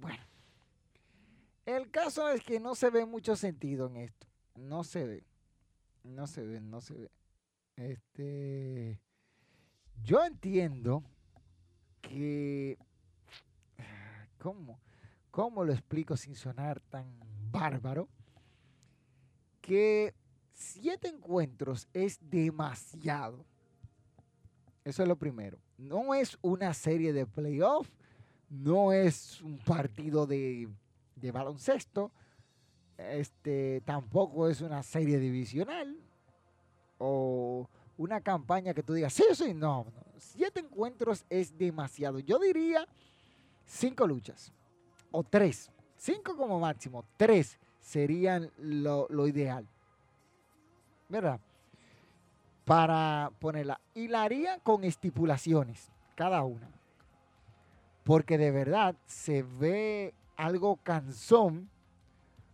[0.00, 0.37] bueno.
[1.68, 4.26] El caso es que no se ve mucho sentido en esto.
[4.54, 5.26] No se ve.
[6.02, 7.10] No se ve, no se ve.
[7.76, 8.98] Este.
[10.02, 11.04] Yo entiendo
[12.00, 12.78] que.
[14.38, 14.80] ¿Cómo?
[15.30, 17.06] ¿Cómo lo explico sin sonar tan
[17.50, 18.08] bárbaro?
[19.60, 20.14] Que
[20.54, 23.44] siete encuentros es demasiado.
[24.86, 25.58] Eso es lo primero.
[25.76, 27.90] No es una serie de playoff.
[28.48, 30.70] No es un partido de,
[31.20, 32.10] de baloncesto.
[32.96, 35.96] Este tampoco es una serie divisional.
[36.98, 40.04] O una campaña que tú digas, sí, sí, no, no.
[40.18, 42.18] Siete encuentros es demasiado.
[42.18, 42.86] Yo diría
[43.64, 44.52] cinco luchas.
[45.10, 45.70] O tres.
[45.96, 47.04] Cinco como máximo.
[47.16, 49.68] Tres serían lo, lo ideal.
[51.08, 51.40] ¿Verdad?
[52.64, 53.80] Para ponerla.
[53.94, 56.70] Y la haría con estipulaciones, cada una.
[58.04, 61.68] Porque de verdad se ve algo cansón.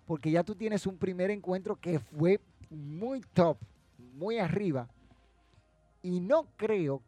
[0.05, 3.57] Porque ya tú tienes un primer encuentro que fue muy top,
[4.14, 4.88] muy arriba.
[6.03, 7.01] Y no creo,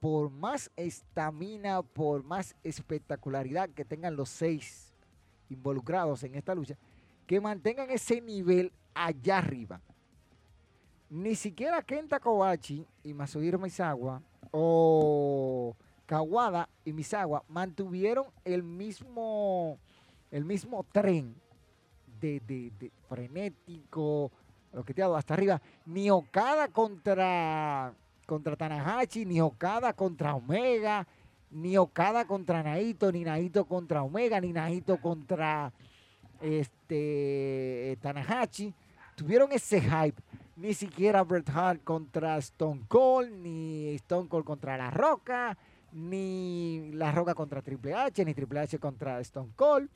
[0.00, 4.94] por más estamina, por más espectacularidad que tengan los seis
[5.50, 6.76] involucrados en esta lucha,
[7.26, 9.80] que mantengan ese nivel allá arriba.
[11.10, 15.74] Ni siquiera Kenta Kobachi y Masahiro Misawa o
[16.06, 19.78] Kawada y Misawa mantuvieron el mismo,
[20.30, 21.34] el mismo tren
[22.20, 24.30] de, de- frenético,
[24.72, 25.60] lo que te hago hasta arriba.
[25.86, 27.92] Ni Okada contra,
[28.26, 31.06] contra Tanahashi, ni Okada contra Omega,
[31.50, 35.72] ni Okada contra Naito, ni Naito contra Omega, ni Naito contra
[36.40, 38.74] este Tanahashi.
[39.16, 40.22] Tuvieron ese hype.
[40.56, 45.56] Ni siquiera Bret Hart contra Stone Cold, ni Stone Cold contra La Roca,
[45.92, 49.88] ni La Roca contra Triple H, ni Triple H contra Stone Cold.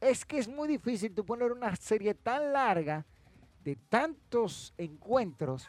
[0.00, 3.04] Es que es muy difícil tú poner una serie tan larga
[3.64, 5.68] de tantos encuentros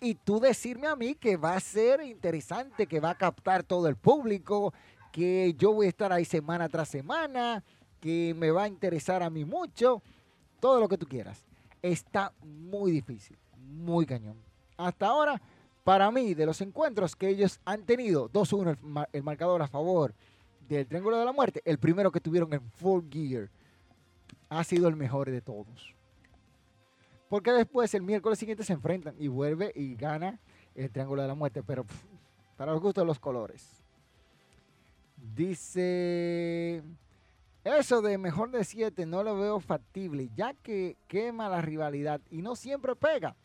[0.00, 3.88] y tú decirme a mí que va a ser interesante, que va a captar todo
[3.88, 4.72] el público,
[5.12, 7.62] que yo voy a estar ahí semana tras semana,
[8.00, 10.02] que me va a interesar a mí mucho,
[10.58, 11.44] todo lo que tú quieras.
[11.82, 14.36] Está muy difícil, muy cañón.
[14.76, 15.40] Hasta ahora,
[15.84, 20.14] para mí, de los encuentros que ellos han tenido, 2-1 el, el, marcador a favor
[20.76, 23.50] del Triángulo de la Muerte, el primero que tuvieron en Full Gear,
[24.48, 25.94] ha sido el mejor de todos.
[27.28, 30.40] Porque después, el miércoles siguiente, se enfrentan y vuelve y gana
[30.74, 31.84] el Triángulo de la Muerte, pero
[32.56, 33.84] para los gustos de los colores.
[35.34, 36.82] Dice,
[37.64, 42.42] eso de mejor de 7 no lo veo factible, ya que quema la rivalidad y
[42.42, 43.36] no siempre pega.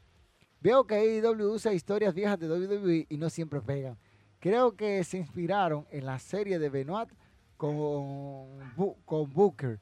[0.61, 3.97] Veo que AEW usa historias viejas de WWE y no siempre pegan.
[4.39, 7.09] Creo que se inspiraron en la serie de Benoit
[7.57, 8.59] con,
[9.05, 9.79] con Booker.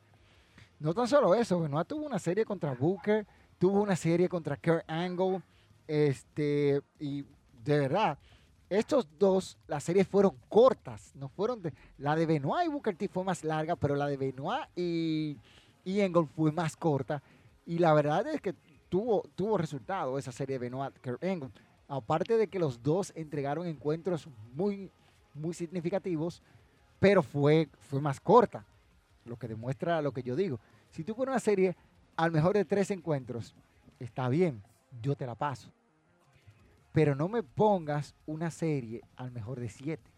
[0.79, 3.25] No tan solo eso, Benoit tuvo una serie contra Booker,
[3.57, 5.41] tuvo una serie contra Kurt Angle,
[5.87, 7.23] este, y
[7.63, 8.17] de verdad,
[8.69, 11.61] estos dos, las series fueron cortas, no fueron
[11.97, 15.37] la de Benoit y Booker T fue más larga, pero la de Benoit y,
[15.85, 17.23] y Angle fue más corta,
[17.65, 18.53] y la verdad es que
[18.89, 21.51] tuvo, tuvo resultado esa serie de Benoit Kurt Angle.
[21.87, 24.89] Aparte de que los dos entregaron encuentros muy,
[25.33, 26.41] muy significativos,
[26.99, 28.65] pero fue, fue más corta,
[29.25, 30.59] lo que demuestra lo que yo digo.
[30.91, 31.75] Si tú pones una serie
[32.15, 33.53] al mejor de tres encuentros,
[33.99, 34.61] está bien,
[35.01, 35.69] yo te la paso.
[36.91, 40.09] Pero no me pongas una serie al mejor de siete.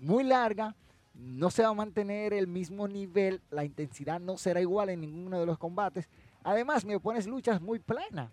[0.00, 0.74] Muy larga,
[1.14, 5.38] no se va a mantener el mismo nivel, la intensidad no será igual en ninguno
[5.38, 6.08] de los combates.
[6.42, 8.30] Además, me pones luchas muy plenas.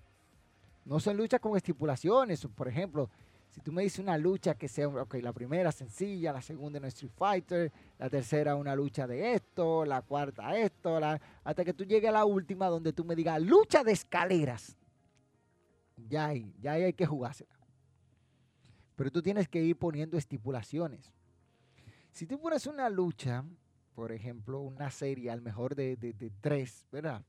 [0.88, 2.48] No son luchas con estipulaciones.
[2.48, 3.10] Por ejemplo,
[3.50, 6.86] si tú me dices una lucha que sea, ok, la primera sencilla, la segunda en
[6.86, 10.98] Street Fighter, la tercera una lucha de esto, la cuarta esto,
[11.44, 14.78] hasta que tú llegues a la última donde tú me digas lucha de escaleras.
[16.08, 17.58] Ya hay, ya hay, hay que jugársela.
[18.96, 21.12] Pero tú tienes que ir poniendo estipulaciones.
[22.14, 23.44] Si tú pones una lucha,
[23.94, 27.26] por ejemplo, una serie al mejor de, de, de tres, ¿verdad?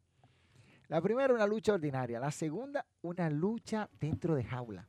[0.88, 2.18] La primera, una lucha ordinaria.
[2.18, 4.88] La segunda, una lucha dentro de jaula.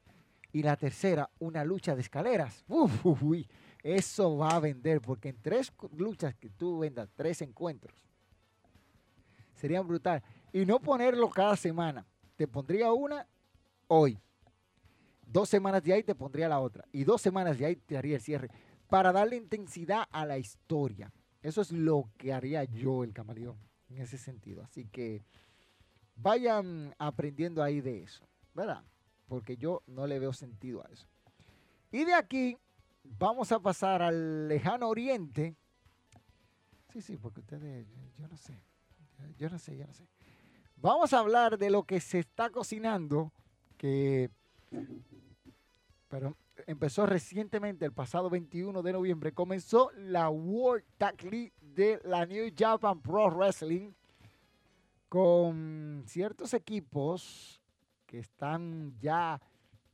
[0.51, 2.63] Y la tercera, una lucha de escaleras.
[2.67, 3.47] Uf, uf, uy,
[3.83, 7.93] eso va a vender, porque en tres luchas que tú vendas, tres encuentros,
[9.53, 10.23] sería brutal.
[10.51, 12.05] Y no ponerlo cada semana.
[12.35, 13.27] Te pondría una
[13.87, 14.17] hoy.
[15.27, 16.85] Dos semanas de ahí te pondría la otra.
[16.91, 18.49] Y dos semanas de ahí te haría el cierre.
[18.87, 21.11] Para darle intensidad a la historia.
[21.43, 23.57] Eso es lo que haría yo, el camaleón,
[23.89, 24.63] en ese sentido.
[24.63, 25.21] Así que
[26.21, 28.83] vayan aprendiendo ahí de eso, ¿verdad?
[29.27, 31.07] Porque yo no le veo sentido a eso.
[31.91, 32.57] Y de aquí
[33.03, 35.55] vamos a pasar al lejano oriente.
[36.91, 37.85] Sí, sí, porque ustedes,
[38.17, 38.59] yo no sé,
[39.37, 40.07] yo no sé, yo no sé.
[40.75, 43.31] Vamos a hablar de lo que se está cocinando,
[43.77, 44.29] que
[46.07, 52.25] pero empezó recientemente, el pasado 21 de noviembre, comenzó la World Tag League de la
[52.25, 53.91] New Japan Pro Wrestling
[55.09, 57.61] con ciertos equipos
[58.05, 59.41] que están ya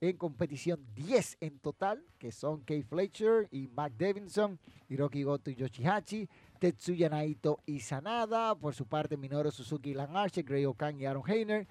[0.01, 5.55] en competición, 10 en total, que son Kay Fletcher y Mac Davidson, Hiroki Goto y
[5.55, 10.99] Yoshihachi, Tetsuya Naito y Sanada, por su parte Minoru Suzuki y Lan Archer, Gray Okan
[10.99, 11.65] y Aaron Heiner,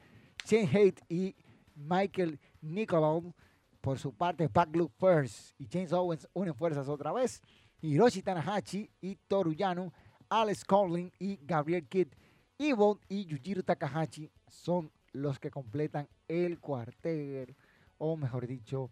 [0.46, 1.37] Shane Haight y
[1.74, 3.35] Michael Nicolon,
[3.80, 7.42] por su parte Pac Luke First y James Owens unen fuerzas otra vez,
[7.83, 9.92] Hiroshi Tanahashi y Toru Yano,
[10.30, 12.09] Alex Conlin y Gabriel Kidd
[12.58, 17.54] Evil y Yujiro Takahashi son los que completan el cuartel,
[17.98, 18.90] o mejor dicho,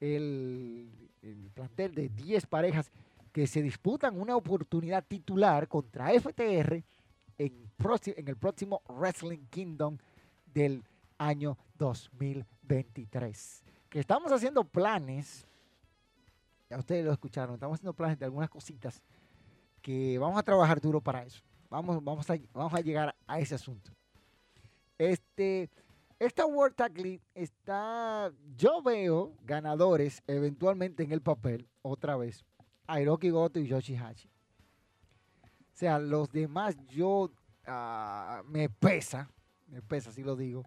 [0.00, 2.90] el, el plantel de 10 parejas
[3.32, 6.84] que se disputan una oportunidad titular contra FTR
[7.38, 9.98] en, en, el próximo Wrestling Kingdom
[10.46, 10.84] del
[11.18, 13.64] año 2023.
[13.88, 15.46] Que estamos haciendo planes,
[16.70, 19.02] ya ustedes lo escucharon, estamos haciendo planes de algunas cositas
[19.82, 21.42] que vamos a trabajar duro para eso.
[21.74, 23.90] Vamos, vamos, a, vamos a llegar a ese asunto.
[24.96, 25.68] Este,
[26.20, 32.44] esta World Tag League está, yo veo ganadores eventualmente en el papel, otra vez,
[32.88, 34.28] Hiroki Goto y Yoshihashi.
[34.28, 37.32] O sea, los demás yo
[37.66, 39.28] uh, me pesa,
[39.66, 40.62] me pesa si lo digo,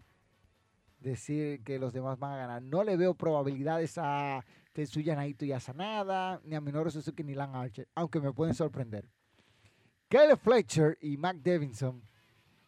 [0.99, 2.61] decir que los demás van a ganar.
[2.61, 4.43] No le veo probabilidades a
[4.73, 8.53] Tetsuya Naito y a Sanada, ni a Minoru Suzuki ni Lan Archer, aunque me pueden
[8.53, 9.09] sorprender.
[10.09, 12.01] Kelly Fletcher y Mac Davidson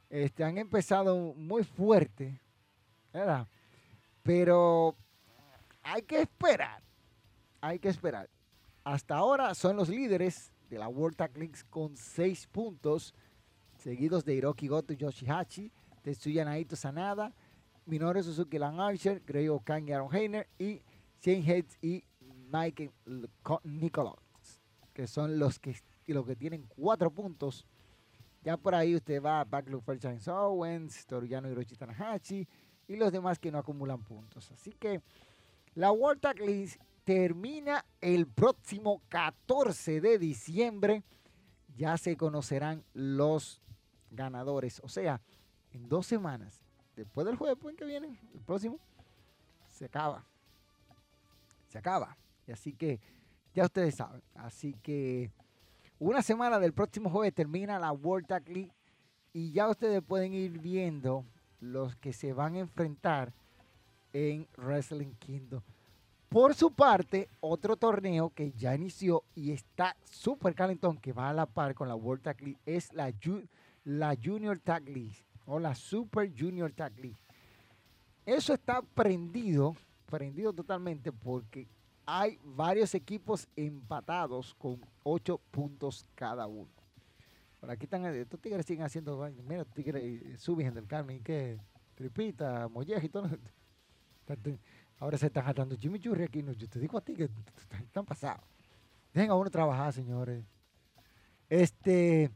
[0.10, 2.40] este, han empezado muy fuerte,
[3.14, 3.48] ¿verdad?
[4.24, 4.96] Pero
[5.82, 6.82] hay que esperar,
[7.62, 8.30] hay que esperar.
[8.84, 13.14] Hasta ahora son los líderes de la World Tag League con seis puntos,
[13.78, 15.72] seguidos de Hiroki Goto y Yoshihachi,
[16.02, 17.34] Tetsuya Naito Sanada,
[17.86, 20.48] Minoru Suzuki, Lan Archer, Greg O'Kane y Aaron Heiner.
[20.58, 20.82] Y
[21.22, 22.04] Shane Heads y
[22.52, 22.92] Mike
[23.64, 24.16] Nicholas,
[24.94, 25.76] que son los que,
[26.14, 27.66] los que tienen cuatro puntos.
[28.44, 32.48] Ya por ahí usted va a Backlund Fairchild Owens, Toriyano Hiroshi Tanahashi
[32.88, 34.52] y los demás que no acumulan puntos.
[34.52, 35.02] Así que
[35.76, 41.04] la World Tag League termina el próximo 14 de diciembre.
[41.76, 43.62] Ya se conocerán los
[44.12, 44.82] ganadores.
[44.84, 45.22] O sea,
[45.72, 46.62] en dos semanas,
[46.96, 48.80] después del jueves pues, que viene, el próximo,
[49.68, 50.26] se acaba.
[51.68, 52.18] Se acaba.
[52.48, 53.00] Y así que
[53.54, 54.22] ya ustedes saben.
[54.36, 55.32] Así que
[56.00, 58.72] una semana del próximo jueves termina la World Tag League.
[59.34, 61.26] Y ya ustedes pueden ir viendo
[61.60, 63.34] los que se van a enfrentar
[64.14, 65.62] en Wrestling Kingdom.
[66.30, 71.34] Por su parte, otro torneo que ya inició y está súper calentón, que va a
[71.34, 73.12] la par con la World Tag League, es la,
[73.84, 77.20] la Junior Tag League o la Super Junior Tag League.
[78.26, 79.76] Eso está prendido,
[80.06, 81.68] prendido totalmente porque
[82.12, 86.72] hay varios equipos empatados con ocho puntos cada uno.
[87.60, 91.60] Por aquí están, estos tigres siguen haciendo, mira, tigres eh, suben del Carmen, que
[91.94, 93.30] tripita, molleja y todo.
[94.98, 96.44] Ahora se están jalando Jimmy Churri aquí.
[96.58, 97.30] Yo te digo a ti que
[97.84, 98.44] están pasados.
[99.14, 100.44] Dejen a uno trabajar, señores.
[101.48, 102.32] Este,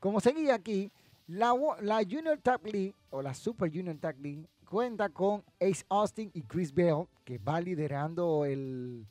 [0.00, 0.92] como seguía aquí,
[1.26, 6.30] la, la Junior Tag League o la Super Junior Tag League cuenta con Ace Austin
[6.34, 9.06] y Chris Bell, que va liderando el,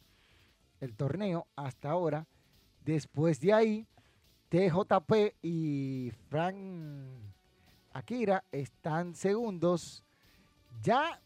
[0.79, 2.27] el torneo hasta ahora.
[2.85, 3.87] Después de ahí,
[4.49, 6.55] TJP y Frank
[7.91, 10.05] Akira están segundos.
[10.81, 11.19] Ya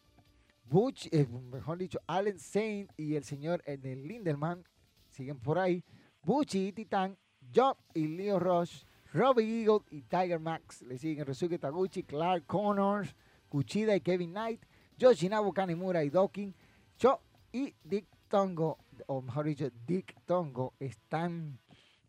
[0.64, 4.64] Butch, eh, mejor dicho, Allen Saint y el señor el Lindelman
[5.10, 5.84] siguen por ahí.
[6.24, 7.18] Butch y Titan,
[7.54, 11.26] Job y Leo Rush, Robbie Eagle y Tiger Max le siguen.
[11.26, 13.14] Resuke Taguchi, Clark Connors,
[13.52, 14.64] Kuchida y Kevin Knight,
[14.97, 16.56] Yoshinabu Kanimura y Dawkins,
[16.95, 17.20] Cho
[17.52, 18.78] y Dick Tongo,
[19.08, 21.60] o mejor dicho, Dick Tongo, están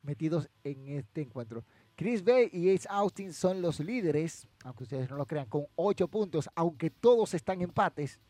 [0.03, 1.65] metidos en este encuentro.
[1.97, 6.07] Chris Bay y Ace Austin son los líderes, aunque ustedes no lo crean, con ocho
[6.07, 8.21] puntos, aunque todos están empates.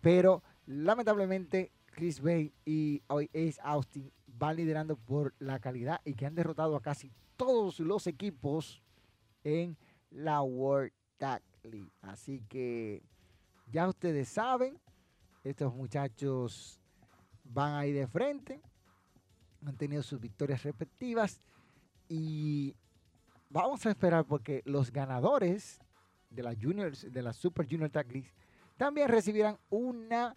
[0.00, 6.34] Pero lamentablemente Chris Bay y Ace Austin van liderando por la calidad y que han
[6.34, 8.82] derrotado a casi todos los equipos
[9.44, 9.76] en
[10.10, 11.42] la World Tag
[12.00, 13.02] Así que
[13.70, 14.78] ya ustedes saben,
[15.44, 16.80] estos muchachos
[17.44, 18.60] van ahí de frente
[19.66, 21.40] han tenido sus victorias respectivas
[22.08, 22.74] y
[23.48, 25.80] vamos a esperar porque los ganadores
[26.30, 28.32] de la juniors, de la Super Junior Tag League
[28.76, 30.36] también recibirán una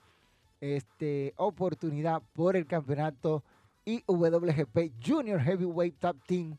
[0.62, 3.44] este, oportunidad por el campeonato
[3.86, 6.58] IWGP Junior Heavyweight Top Team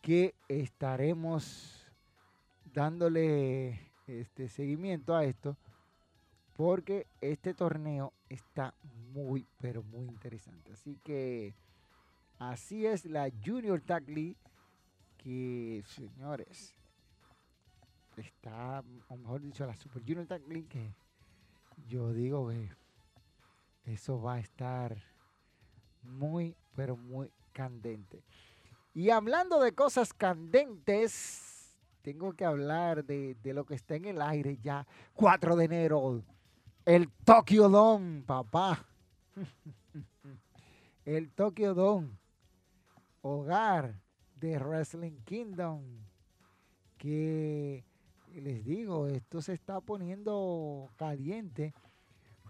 [0.00, 1.79] que estaremos
[2.72, 5.56] dándole este seguimiento a esto
[6.54, 8.74] porque este torneo está
[9.12, 10.72] muy, pero muy interesante.
[10.72, 11.54] Así que
[12.38, 14.36] así es la Junior Tag League,
[15.16, 16.74] que señores,
[18.16, 20.94] está, o mejor dicho, la Super Junior Tag League, que
[21.88, 22.70] yo digo que
[23.84, 24.96] eso va a estar
[26.02, 28.22] muy, pero muy candente.
[28.92, 31.49] Y hablando de cosas candentes,
[32.02, 36.22] tengo que hablar de, de lo que está en el aire ya, 4 de enero
[36.90, 38.84] el Tokyo Dome, papá.
[41.04, 42.18] El Tokyo Dome,
[43.22, 44.00] hogar
[44.36, 45.82] de Wrestling Kingdom.
[46.98, 47.84] Que
[48.34, 51.74] les digo, esto se está poniendo caliente.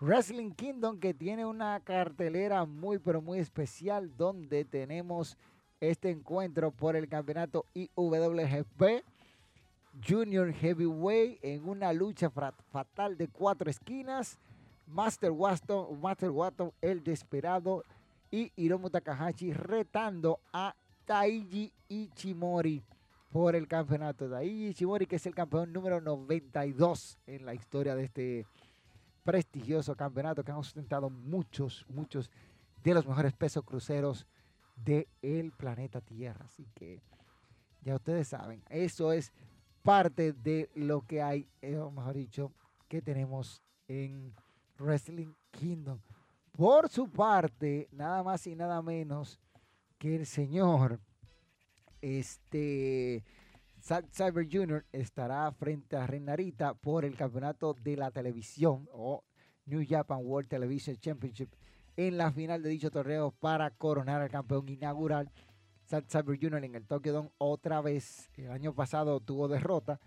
[0.01, 5.37] Wrestling Kingdom que tiene una cartelera muy pero muy especial donde tenemos
[5.81, 9.05] este encuentro por el campeonato IWGP
[10.07, 14.39] Junior Heavyweight en una lucha fatal de cuatro esquinas.
[14.87, 17.85] Master Watson, Master Watson, el desesperado
[18.31, 20.75] y Hiromu Takahashi retando a
[21.05, 22.83] Taiji Ichimori
[23.31, 24.29] por el campeonato.
[24.29, 28.47] Taiji Ichimori que es el campeón número 92 en la historia de este
[29.25, 32.31] prestigioso campeonato que han sustentado muchos, muchos
[32.83, 34.27] de los mejores pesos cruceros
[34.77, 36.47] del planeta Tierra.
[36.47, 37.01] Así que
[37.83, 39.33] ya ustedes saben, eso es
[39.83, 42.53] parte de lo que hay, eh, mejor dicho,
[42.89, 44.35] que tenemos en
[44.79, 46.01] Wrestling Kingdom.
[46.53, 49.39] Por su parte, nada más y nada menos
[49.99, 51.01] que el señor
[52.01, 53.25] este
[53.81, 54.85] Cyber Jr.
[54.93, 59.25] estará frente a Renarita por el campeonato de la televisión o
[59.67, 61.51] New Japan World Television Championship
[61.97, 65.31] en la final de dicho torneo para coronar al campeón inaugural
[65.91, 66.63] Zack Sabre Jr.
[66.65, 68.31] en el Tokyo Dome otra vez.
[68.37, 69.99] El año pasado tuvo derrota,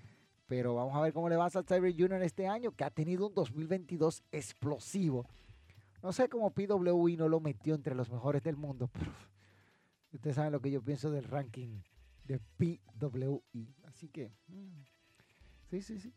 [0.48, 2.24] Pero vamos a ver cómo le va a Zack Sabre Jr.
[2.24, 5.26] este año, que ha tenido un 2022 explosivo.
[6.02, 9.12] No sé cómo PWI no lo metió entre los mejores del mundo, pero
[10.14, 11.82] ustedes saben lo que yo pienso del ranking
[12.24, 13.76] de PWI.
[13.84, 14.84] Así que, mm,
[15.70, 16.14] sí, sí, sí.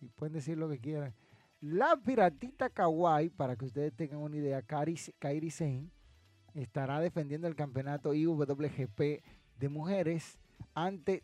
[0.00, 1.14] Y pueden decir lo que quieran.
[1.60, 5.93] La piratita Kawaii, para que ustedes tengan una idea, Kairi Sane
[6.54, 9.22] estará defendiendo el campeonato IWGP
[9.58, 10.38] de mujeres
[10.74, 11.22] ante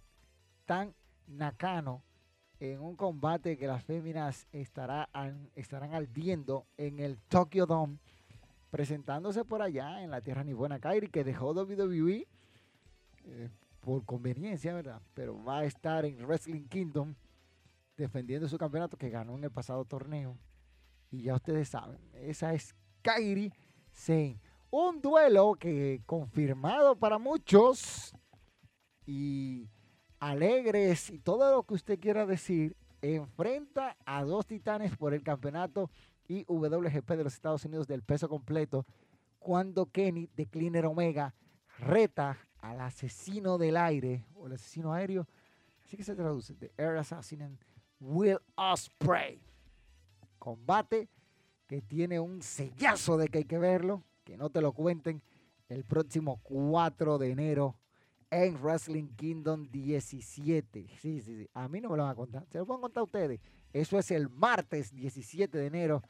[0.66, 0.94] Tan
[1.26, 2.02] Nakano
[2.60, 5.08] en un combate que las féminas estarán
[5.94, 7.98] ardiendo en el Tokyo Dome,
[8.70, 12.28] presentándose por allá en la tierra ni buena Kairi, que dejó WWE
[13.24, 13.48] eh,
[13.80, 15.00] por conveniencia, ¿verdad?
[15.14, 17.14] Pero va a estar en Wrestling Kingdom
[17.96, 20.36] defendiendo su campeonato que ganó en el pasado torneo.
[21.10, 23.52] Y ya ustedes saben, esa es Kairi
[23.90, 24.38] Sane.
[24.72, 28.14] Un duelo que confirmado para muchos
[29.04, 29.68] y
[30.20, 35.90] alegres y todo lo que usted quiera decir, enfrenta a dos titanes por el campeonato
[36.28, 38.86] IWGP de los Estados Unidos del peso completo,
[39.40, 41.34] cuando Kenny de Cleaner Omega
[41.78, 45.26] reta al asesino del aire o el asesino aéreo,
[45.84, 47.58] así que se traduce, The Air Assassin
[47.98, 49.42] Will Osprey.
[50.38, 51.08] Combate
[51.66, 55.20] que tiene un sellazo de que hay que verlo, que no te lo cuenten,
[55.68, 57.74] el próximo 4 de enero
[58.30, 60.86] en Wrestling Kingdom 17.
[61.00, 61.48] Sí, sí, sí.
[61.52, 62.46] A mí no me lo van a contar.
[62.52, 63.40] Se lo pueden contar a ustedes.
[63.72, 66.04] Eso es el martes 17 de enero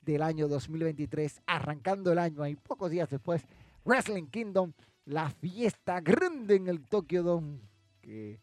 [0.00, 3.44] del año 2023, arrancando el año ahí pocos días después.
[3.84, 4.72] Wrestling Kingdom,
[5.04, 7.60] la fiesta grande en el Tokyo Dome,
[8.00, 8.40] que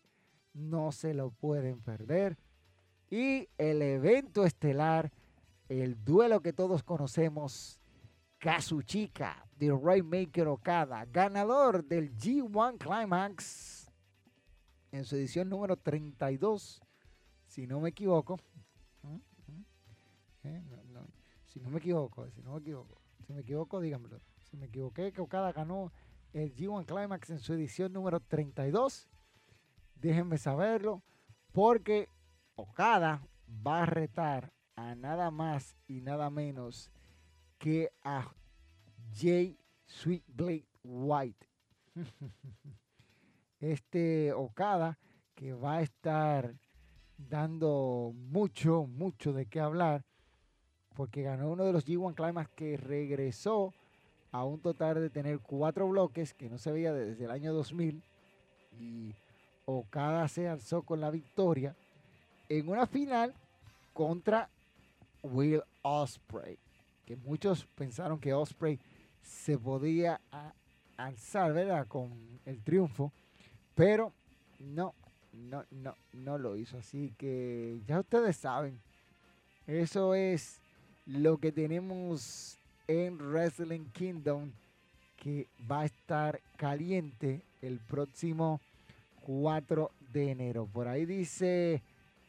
[0.54, 2.38] no se lo pueden perder.
[3.10, 5.12] Y el evento estelar,
[5.70, 7.80] el duelo que todos conocemos,
[8.44, 13.90] Kazuchika de Raymaker Okada, ganador del G1 Climax
[14.92, 16.82] en su edición número 32,
[17.48, 18.38] si no me equivoco.
[20.44, 20.62] ¿Eh?
[21.46, 24.20] si no me equivoco, si no me equivoco, si me equivoco, díganmelo.
[24.42, 25.94] Si me equivoqué, que Okada ganó
[26.34, 29.08] el G1 Climax en su edición número 32,
[29.96, 31.02] déjenme saberlo,
[31.54, 32.10] porque
[32.56, 33.26] Okada
[33.66, 36.92] va a retar a nada más y nada menos
[37.64, 38.30] que a
[39.16, 41.48] Jay Sweetblade White.
[43.62, 45.00] Este Okada
[45.34, 46.54] que va a estar
[47.18, 50.04] dando mucho, mucho de qué hablar,
[50.94, 53.74] porque ganó uno de los G1 Climax que regresó
[54.34, 58.04] a un total de tener cuatro bloques que no se veía desde el año 2000
[58.78, 59.16] y
[59.64, 61.78] Okada se alzó con la victoria
[62.50, 63.34] en una final
[63.94, 64.50] contra
[65.22, 66.60] Will Osprey
[67.06, 68.80] que muchos pensaron que Osprey
[69.22, 70.20] se podía
[70.98, 71.88] alzar, ¿verdad?
[71.88, 73.12] Con el triunfo,
[73.76, 74.14] pero
[74.60, 74.94] no,
[75.34, 76.78] no, no, no lo hizo.
[76.78, 78.80] Así que ya ustedes saben,
[79.68, 80.62] eso es
[81.06, 84.52] lo que tenemos en Wrestling Kingdom,
[85.18, 88.60] que va a estar caliente el próximo
[89.22, 90.68] 4 de enero.
[90.72, 91.82] Por ahí dice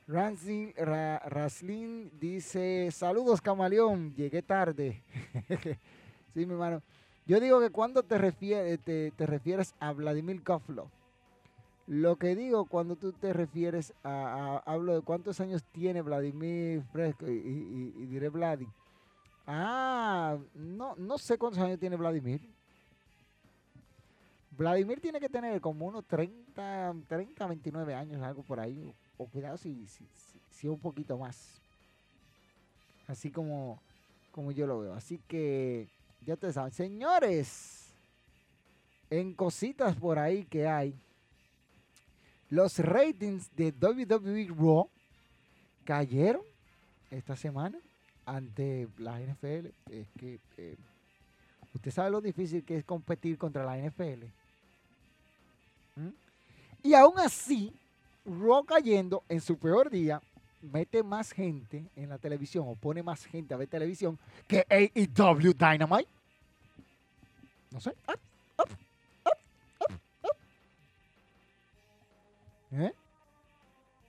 [0.06, 5.02] Rancy Raslin dice, saludos camaleón, llegué tarde.
[6.34, 6.82] sí, mi hermano.
[7.26, 10.90] Yo digo que cuando te, refieres, te, refieres a Vladimir Kovlov,
[11.86, 17.26] lo que digo cuando tú te refieres a, hablo de cuántos años tiene Vladimir Fresco
[17.26, 18.68] y, diré Vladi.
[19.46, 22.42] Ah, no, no sé cuántos años tiene Vladimir.
[24.50, 29.56] Vladimir tiene que tener como unos 30, 30, 29 años, algo por ahí, o cuidado
[29.56, 29.86] si,
[30.50, 31.60] si, un poquito más.
[33.06, 33.80] Así como,
[34.32, 34.94] como yo lo veo.
[34.94, 35.88] Así que
[36.24, 36.72] ya te saben.
[36.72, 37.92] Señores,
[39.10, 40.94] en cositas por ahí que hay,
[42.50, 44.88] los ratings de WWE Raw
[45.84, 46.42] cayeron
[47.10, 47.78] esta semana
[48.26, 49.66] ante la NFL.
[49.90, 50.76] Es que eh,
[51.74, 54.24] usted sabe lo difícil que es competir contra la NFL.
[55.96, 56.08] ¿Mm?
[56.82, 57.72] Y aún así,
[58.24, 60.20] Raw cayendo en su peor día,
[60.62, 65.52] mete más gente en la televisión o pone más gente a ver televisión que AEW
[65.52, 66.08] Dynamite.
[67.70, 67.94] No sé.
[72.72, 72.92] ¿Eh?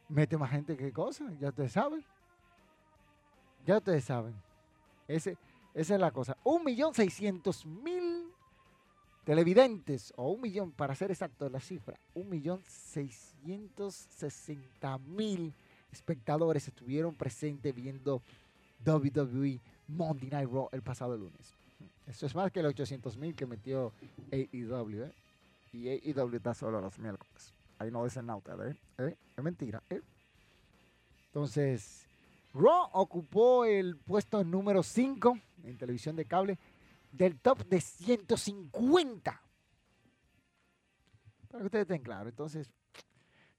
[0.09, 2.03] Mete más gente que cosa, ya ustedes saben.
[3.65, 4.35] Ya ustedes saben.
[5.07, 5.37] Ese,
[5.73, 6.37] esa es la cosa.
[6.43, 8.34] Un millón seiscientos mil
[9.25, 15.53] televidentes, o un millón, para ser exacto la cifra, un millón seiscientos sesenta mil
[15.91, 18.21] espectadores estuvieron presentes viendo
[18.85, 21.53] WWE Monday Night Raw el pasado lunes.
[22.05, 23.91] Eso es más que los 800 mil que metió
[24.31, 25.11] AEW, ¿eh?
[25.73, 27.53] Y AEW está solo los miércoles.
[27.79, 28.41] Ahí no dicen nada,
[28.99, 29.15] ¿eh?
[29.35, 30.01] Es mentira, ¿eh?
[31.27, 32.05] Entonces,
[32.53, 36.57] Raw ocupó el puesto número 5 en televisión de cable
[37.15, 39.41] del top de 150.
[41.47, 42.29] Para que ustedes estén claros.
[42.29, 42.71] Entonces,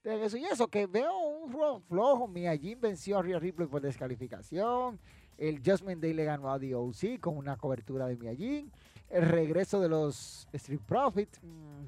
[0.04, 2.28] eso y eso, que veo un Raw flojo.
[2.28, 5.00] Mia Jim venció a Rhea Ripley por descalificación.
[5.36, 8.70] El Judgment Day le ganó a The OC con una cobertura de Mia Jim.
[9.09, 11.40] El regreso de los Street Profits.
[11.42, 11.86] mm,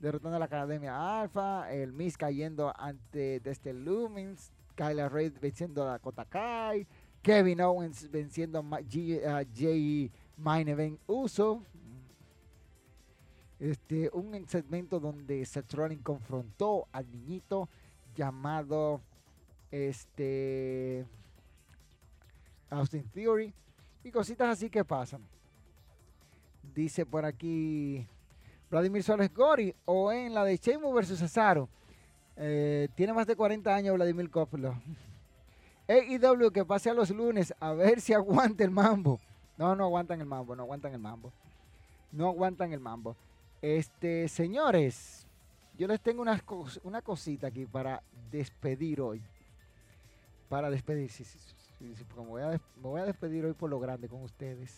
[0.00, 1.72] derrotando a la Academia Alpha.
[1.72, 4.52] El Miz cayendo ante Dexter Lumens.
[4.74, 6.86] Kyla Ray venciendo a Dakota Kai.
[7.22, 11.62] Kevin Owens venciendo a Jay Main Event Uso.
[13.58, 17.68] Este, un segmento donde Seth Rollins confrontó al niñito
[18.14, 19.00] llamado
[19.70, 21.06] este
[22.70, 23.54] Austin Theory
[24.02, 25.22] y cositas así que pasan.
[26.74, 28.06] Dice por aquí
[28.70, 31.68] Vladimir Suárez Gori o en la de Sheamus versus Cesaro.
[32.36, 34.74] Eh, tiene más de 40 años Vladimir Koplo.
[35.88, 39.20] AEW que pase a los lunes a ver si aguanta el mambo.
[39.58, 41.32] No, no aguantan el mambo, no aguantan el mambo.
[42.10, 43.16] No aguantan el mambo.
[43.60, 45.26] Este, señores,
[45.78, 49.22] yo les tengo cos- una cosita aquí para despedir hoy.
[50.48, 53.70] Para despedir, sí, sí, sí, porque me voy, a me voy a despedir hoy por
[53.70, 54.76] lo grande con ustedes.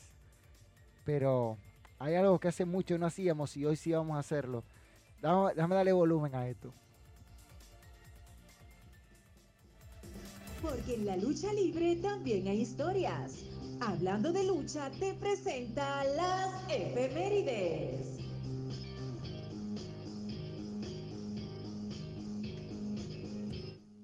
[1.04, 1.56] Pero
[1.98, 4.62] hay algo que hace mucho no hacíamos y hoy sí vamos a hacerlo.
[5.20, 6.72] Déjame, déjame darle volumen a esto.
[10.62, 13.44] Porque en la lucha libre también hay historias.
[13.80, 18.20] Hablando de lucha, te presenta las efemérides.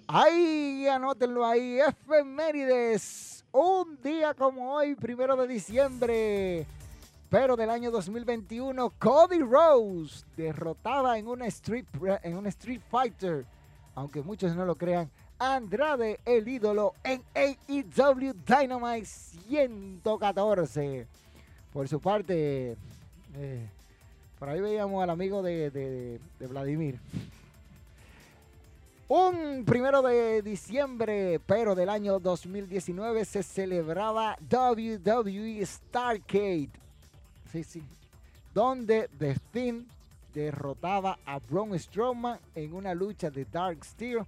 [0.06, 3.44] Ahí, anótenlo ahí, efemérides.
[3.52, 6.66] Un día como hoy, primero de diciembre,
[7.28, 11.86] pero del año 2021, Cody Rose derrotaba en una Street,
[12.22, 13.46] en una street Fighter,
[13.94, 15.10] aunque muchos no lo crean,
[15.41, 21.07] Andrade, el ídolo, en AEW Dynamite 114.
[21.72, 22.76] Por su parte,
[23.36, 23.66] eh,
[24.38, 27.01] por ahí veíamos al amigo de- Vladimir.
[29.09, 36.70] Un primero de diciembre, pero del año 2019, se celebraba WWE Starcade.
[37.51, 37.82] Sí, sí.
[38.55, 39.88] Donde The Finn
[40.32, 44.24] derrotaba a Braun Strowman en una lucha de Dark Steel,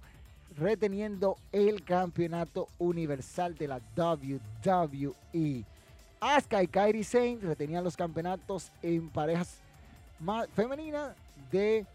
[0.57, 5.63] reteniendo el campeonato universal de la WWE.
[6.19, 9.57] Asuka y Kairi Sane retenían los campeonatos en parejas
[10.55, 11.15] femeninas
[11.51, 11.85] de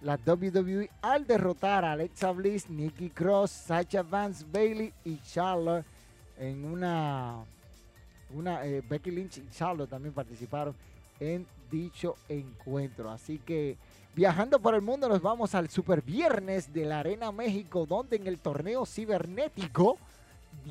[0.00, 5.84] la WWE al derrotar a Alexa Bliss, Nikki Cross, Sacha Vance, Bailey y Charlotte
[6.38, 7.44] en una,
[8.34, 10.74] una eh, Becky Lynch y Charlotte también participaron
[11.20, 13.10] en dicho encuentro.
[13.10, 13.76] Así que
[14.16, 18.26] viajando por el mundo nos vamos al Super Viernes de la Arena México, donde en
[18.26, 19.98] el torneo cibernético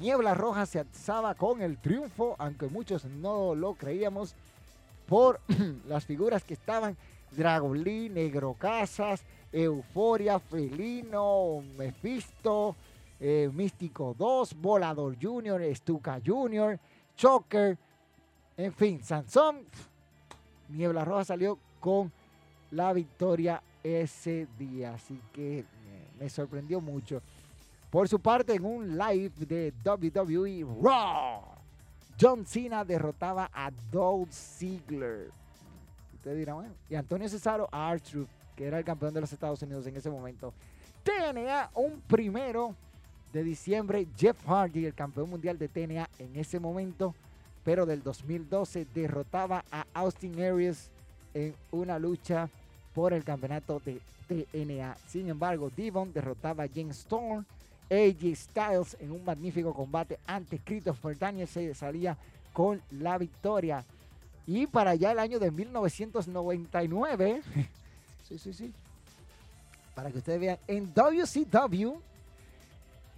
[0.02, 4.34] Niebla Roja se alzaba con el triunfo, aunque muchos no lo creíamos
[5.08, 5.40] por
[5.88, 6.98] las figuras que estaban
[7.38, 9.24] Dragon Lee, Negro Casas,
[9.54, 12.76] Euforia, Felino, Mephisto,
[13.20, 16.80] eh, Místico 2, Volador Junior, Stuka Junior,
[17.16, 17.78] Choker,
[18.58, 19.60] en fin, Sansón.
[20.70, 22.12] Niebla Roja salió con
[22.72, 25.66] la victoria ese día, así que eh,
[26.20, 27.22] me sorprendió mucho.
[27.90, 31.42] Por su parte, en un live de WWE Raw,
[32.20, 35.30] John Cena derrotaba a Dolph Ziggler.
[36.16, 39.62] Ustedes dirán, bueno, y Antonio Cesaro a R-Truth, que era el campeón de los Estados
[39.62, 40.54] Unidos en ese momento.
[41.04, 42.76] TNA, un primero
[43.32, 47.14] de diciembre, Jeff Hardy, el campeón mundial de TNA en ese momento,
[47.64, 50.90] pero del 2012 derrotaba a Austin Aries
[51.36, 52.50] en una lucha
[52.96, 54.98] por el campeonato de TNA.
[55.08, 57.46] Sin embargo, Devon derrotaba a James Storm,
[57.92, 62.18] AJ Styles en un magnífico combate ante Christopher Daniels se salía
[62.52, 63.84] con la victoria.
[64.48, 67.42] Y para allá el año de 1999,
[68.28, 68.74] sí, sí, sí,
[69.94, 72.00] para que ustedes vean, en WCW,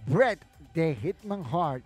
[0.06, 0.40] Bret
[0.74, 1.84] de Hitman Hart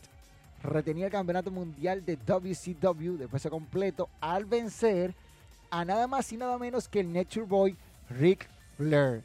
[0.62, 5.14] retenía el campeonato mundial de WCW de peso completo al vencer
[5.72, 7.76] a nada más y nada menos que el Nature Boy
[8.10, 8.46] Rick
[8.76, 9.22] Flair.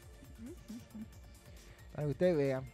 [1.94, 2.64] Para que ustedes vean.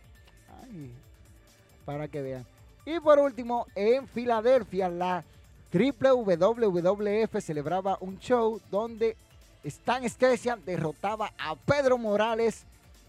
[1.84, 2.46] Para que vean.
[2.86, 5.24] Y por último, en Filadelfia, la
[5.72, 9.16] WWF celebraba un show donde
[9.64, 12.64] Stan Stesian derrotaba a Pedro Morales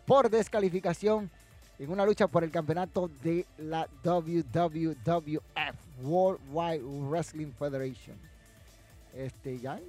[0.07, 1.30] por descalificación
[1.78, 5.43] en una lucha por el campeonato de la WWF,
[6.01, 8.18] World Wide Wrestling Federation.
[9.13, 9.80] Este, ya,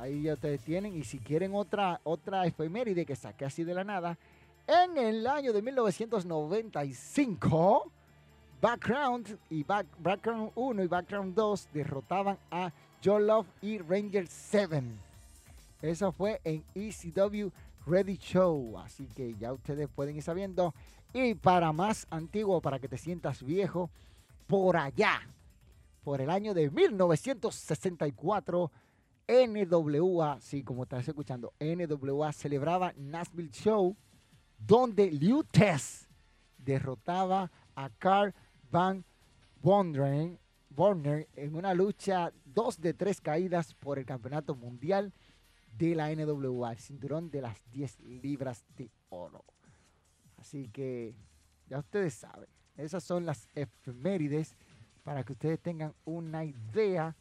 [0.00, 0.96] ahí ya ustedes tienen.
[0.96, 4.16] Y si quieren otra, otra efeméride que saqué así de la nada,
[4.66, 7.90] en el año de 1995,
[8.60, 12.70] Background y Background 1 y Background 2 derrotaban a
[13.02, 14.82] Joe Love y Ranger 7.
[15.82, 17.48] Eso fue en ECW
[17.86, 18.78] Ready Show.
[18.78, 20.74] Así que ya ustedes pueden ir sabiendo.
[21.12, 23.90] Y para más antiguo, para que te sientas viejo,
[24.46, 25.22] por allá,
[26.04, 28.70] por el año de 1964,
[29.30, 33.96] NWA, sí, como estás escuchando, NWA celebraba Nashville Show,
[34.58, 36.08] donde Liu Tess
[36.58, 38.34] derrotaba a Carl
[38.72, 39.04] Van
[39.62, 40.36] Wonderen,
[40.76, 45.12] Warner en una lucha dos de tres caídas por el campeonato mundial
[45.78, 49.44] de la NWA, el cinturón de las 10 libras de oro.
[50.38, 51.14] Así que
[51.68, 54.56] ya ustedes saben, esas son las efemérides
[55.04, 57.16] para que ustedes tengan una idea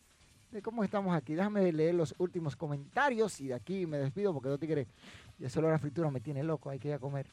[0.63, 1.35] cómo estamos aquí.
[1.35, 4.87] Déjame leer los últimos comentarios y de aquí me despido porque no te quiere.
[5.37, 7.27] Ya solo la fritura me tiene loco, hay que ir a comer.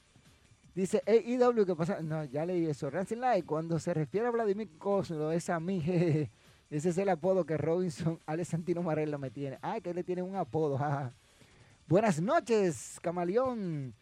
[0.74, 2.02] Dice AEW, ¿qué pasa?
[2.02, 2.90] No, ya leí eso.
[2.90, 5.82] Ransom Light, cuando se refiere a Vladimir Cosmo, es a mí,
[6.68, 9.58] Ese es el apodo que Robinson Alessandino Marello me tiene.
[9.62, 10.78] Ah, que le tiene un apodo.
[11.88, 13.94] Buenas noches, camaleón.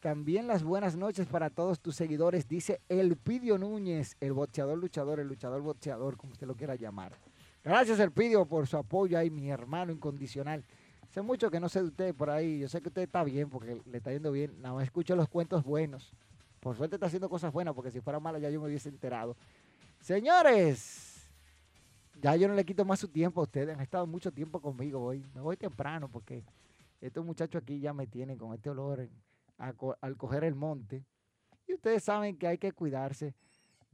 [0.00, 5.26] También las buenas noches para todos tus seguidores, dice Elpidio Núñez, el boxeador luchador, el
[5.26, 7.18] luchador boxeador, como usted lo quiera llamar.
[7.68, 10.64] Gracias Elpidio por su apoyo ahí, mi hermano incondicional.
[11.10, 13.50] Sé mucho que no sé de usted por ahí, yo sé que usted está bien
[13.50, 16.14] porque le está yendo bien, nada más escucho los cuentos buenos.
[16.60, 19.36] Por suerte está haciendo cosas buenas porque si fuera mala ya yo me hubiese enterado.
[20.00, 21.28] Señores,
[22.22, 25.04] ya yo no le quito más su tiempo a ustedes, han estado mucho tiempo conmigo
[25.04, 25.22] hoy.
[25.34, 26.44] Me voy temprano porque
[27.02, 29.06] estos muchachos aquí ya me tienen con este olor
[29.58, 31.04] al coger el monte.
[31.66, 33.34] Y ustedes saben que hay que cuidarse.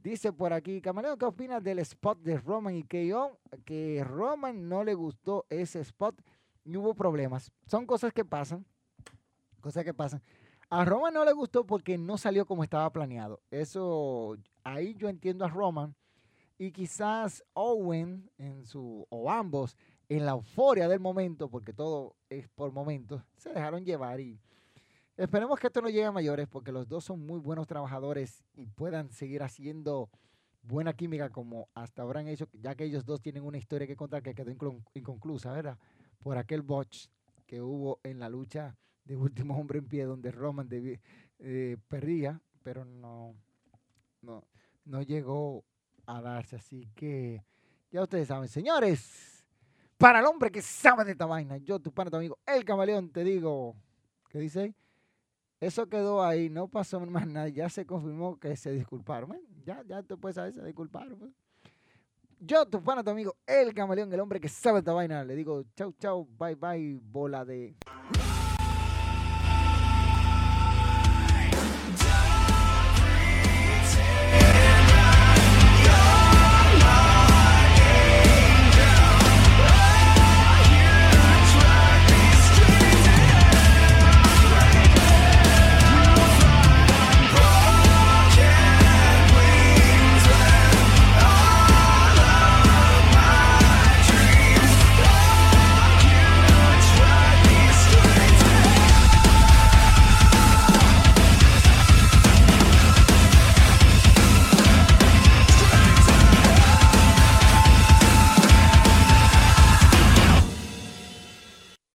[0.05, 3.39] Dice por aquí, Camarero, ¿qué opinas del spot de Roman y KO?
[3.65, 6.21] Que Roman no le gustó ese spot
[6.63, 7.51] y hubo problemas.
[7.65, 8.67] Son cosas que pasan.
[9.61, 10.21] Cosas que pasan.
[10.69, 13.41] A Roman no le gustó porque no salió como estaba planeado.
[13.49, 15.95] Eso, ahí yo entiendo a Roman.
[16.59, 19.75] Y quizás Owen en su, o ambos,
[20.07, 24.39] en la euforia del momento, porque todo es por momentos, se dejaron llevar y
[25.17, 28.67] esperemos que esto no llegue a mayores, porque los dos son muy buenos trabajadores y
[28.67, 30.09] puedan seguir haciendo
[30.61, 33.95] buena química como hasta ahora han hecho, ya que ellos dos tienen una historia que
[33.95, 34.51] contar que quedó
[34.93, 35.77] inconclusa, ¿verdad?
[36.19, 37.07] Por aquel botch
[37.45, 42.83] que hubo en la lucha de último hombre en pie, donde Roman eh, perdía, pero
[42.83, 43.35] no,
[44.21, 44.43] no,
[44.85, 45.63] no llegó
[46.07, 46.55] a darse.
[46.55, 47.43] Así que
[47.91, 49.45] ya ustedes saben, señores,
[49.97, 53.11] para el hombre que sabe de esta vaina, yo, tu pana, tu amigo, el camaleón,
[53.11, 53.75] te digo,
[54.29, 54.75] ¿qué dice ahí?
[55.59, 59.37] Eso quedó ahí, no pasó más nada, ya se confirmó que se disculparon.
[59.65, 61.17] ya, ya tú puedes saber, se disculparon.
[61.17, 61.31] Pues.
[62.39, 65.63] Yo, tu pana, tu amigo, el camaleón, el hombre que sabe esta vaina, le digo
[65.75, 67.75] chau, chau, bye, bye, bola de...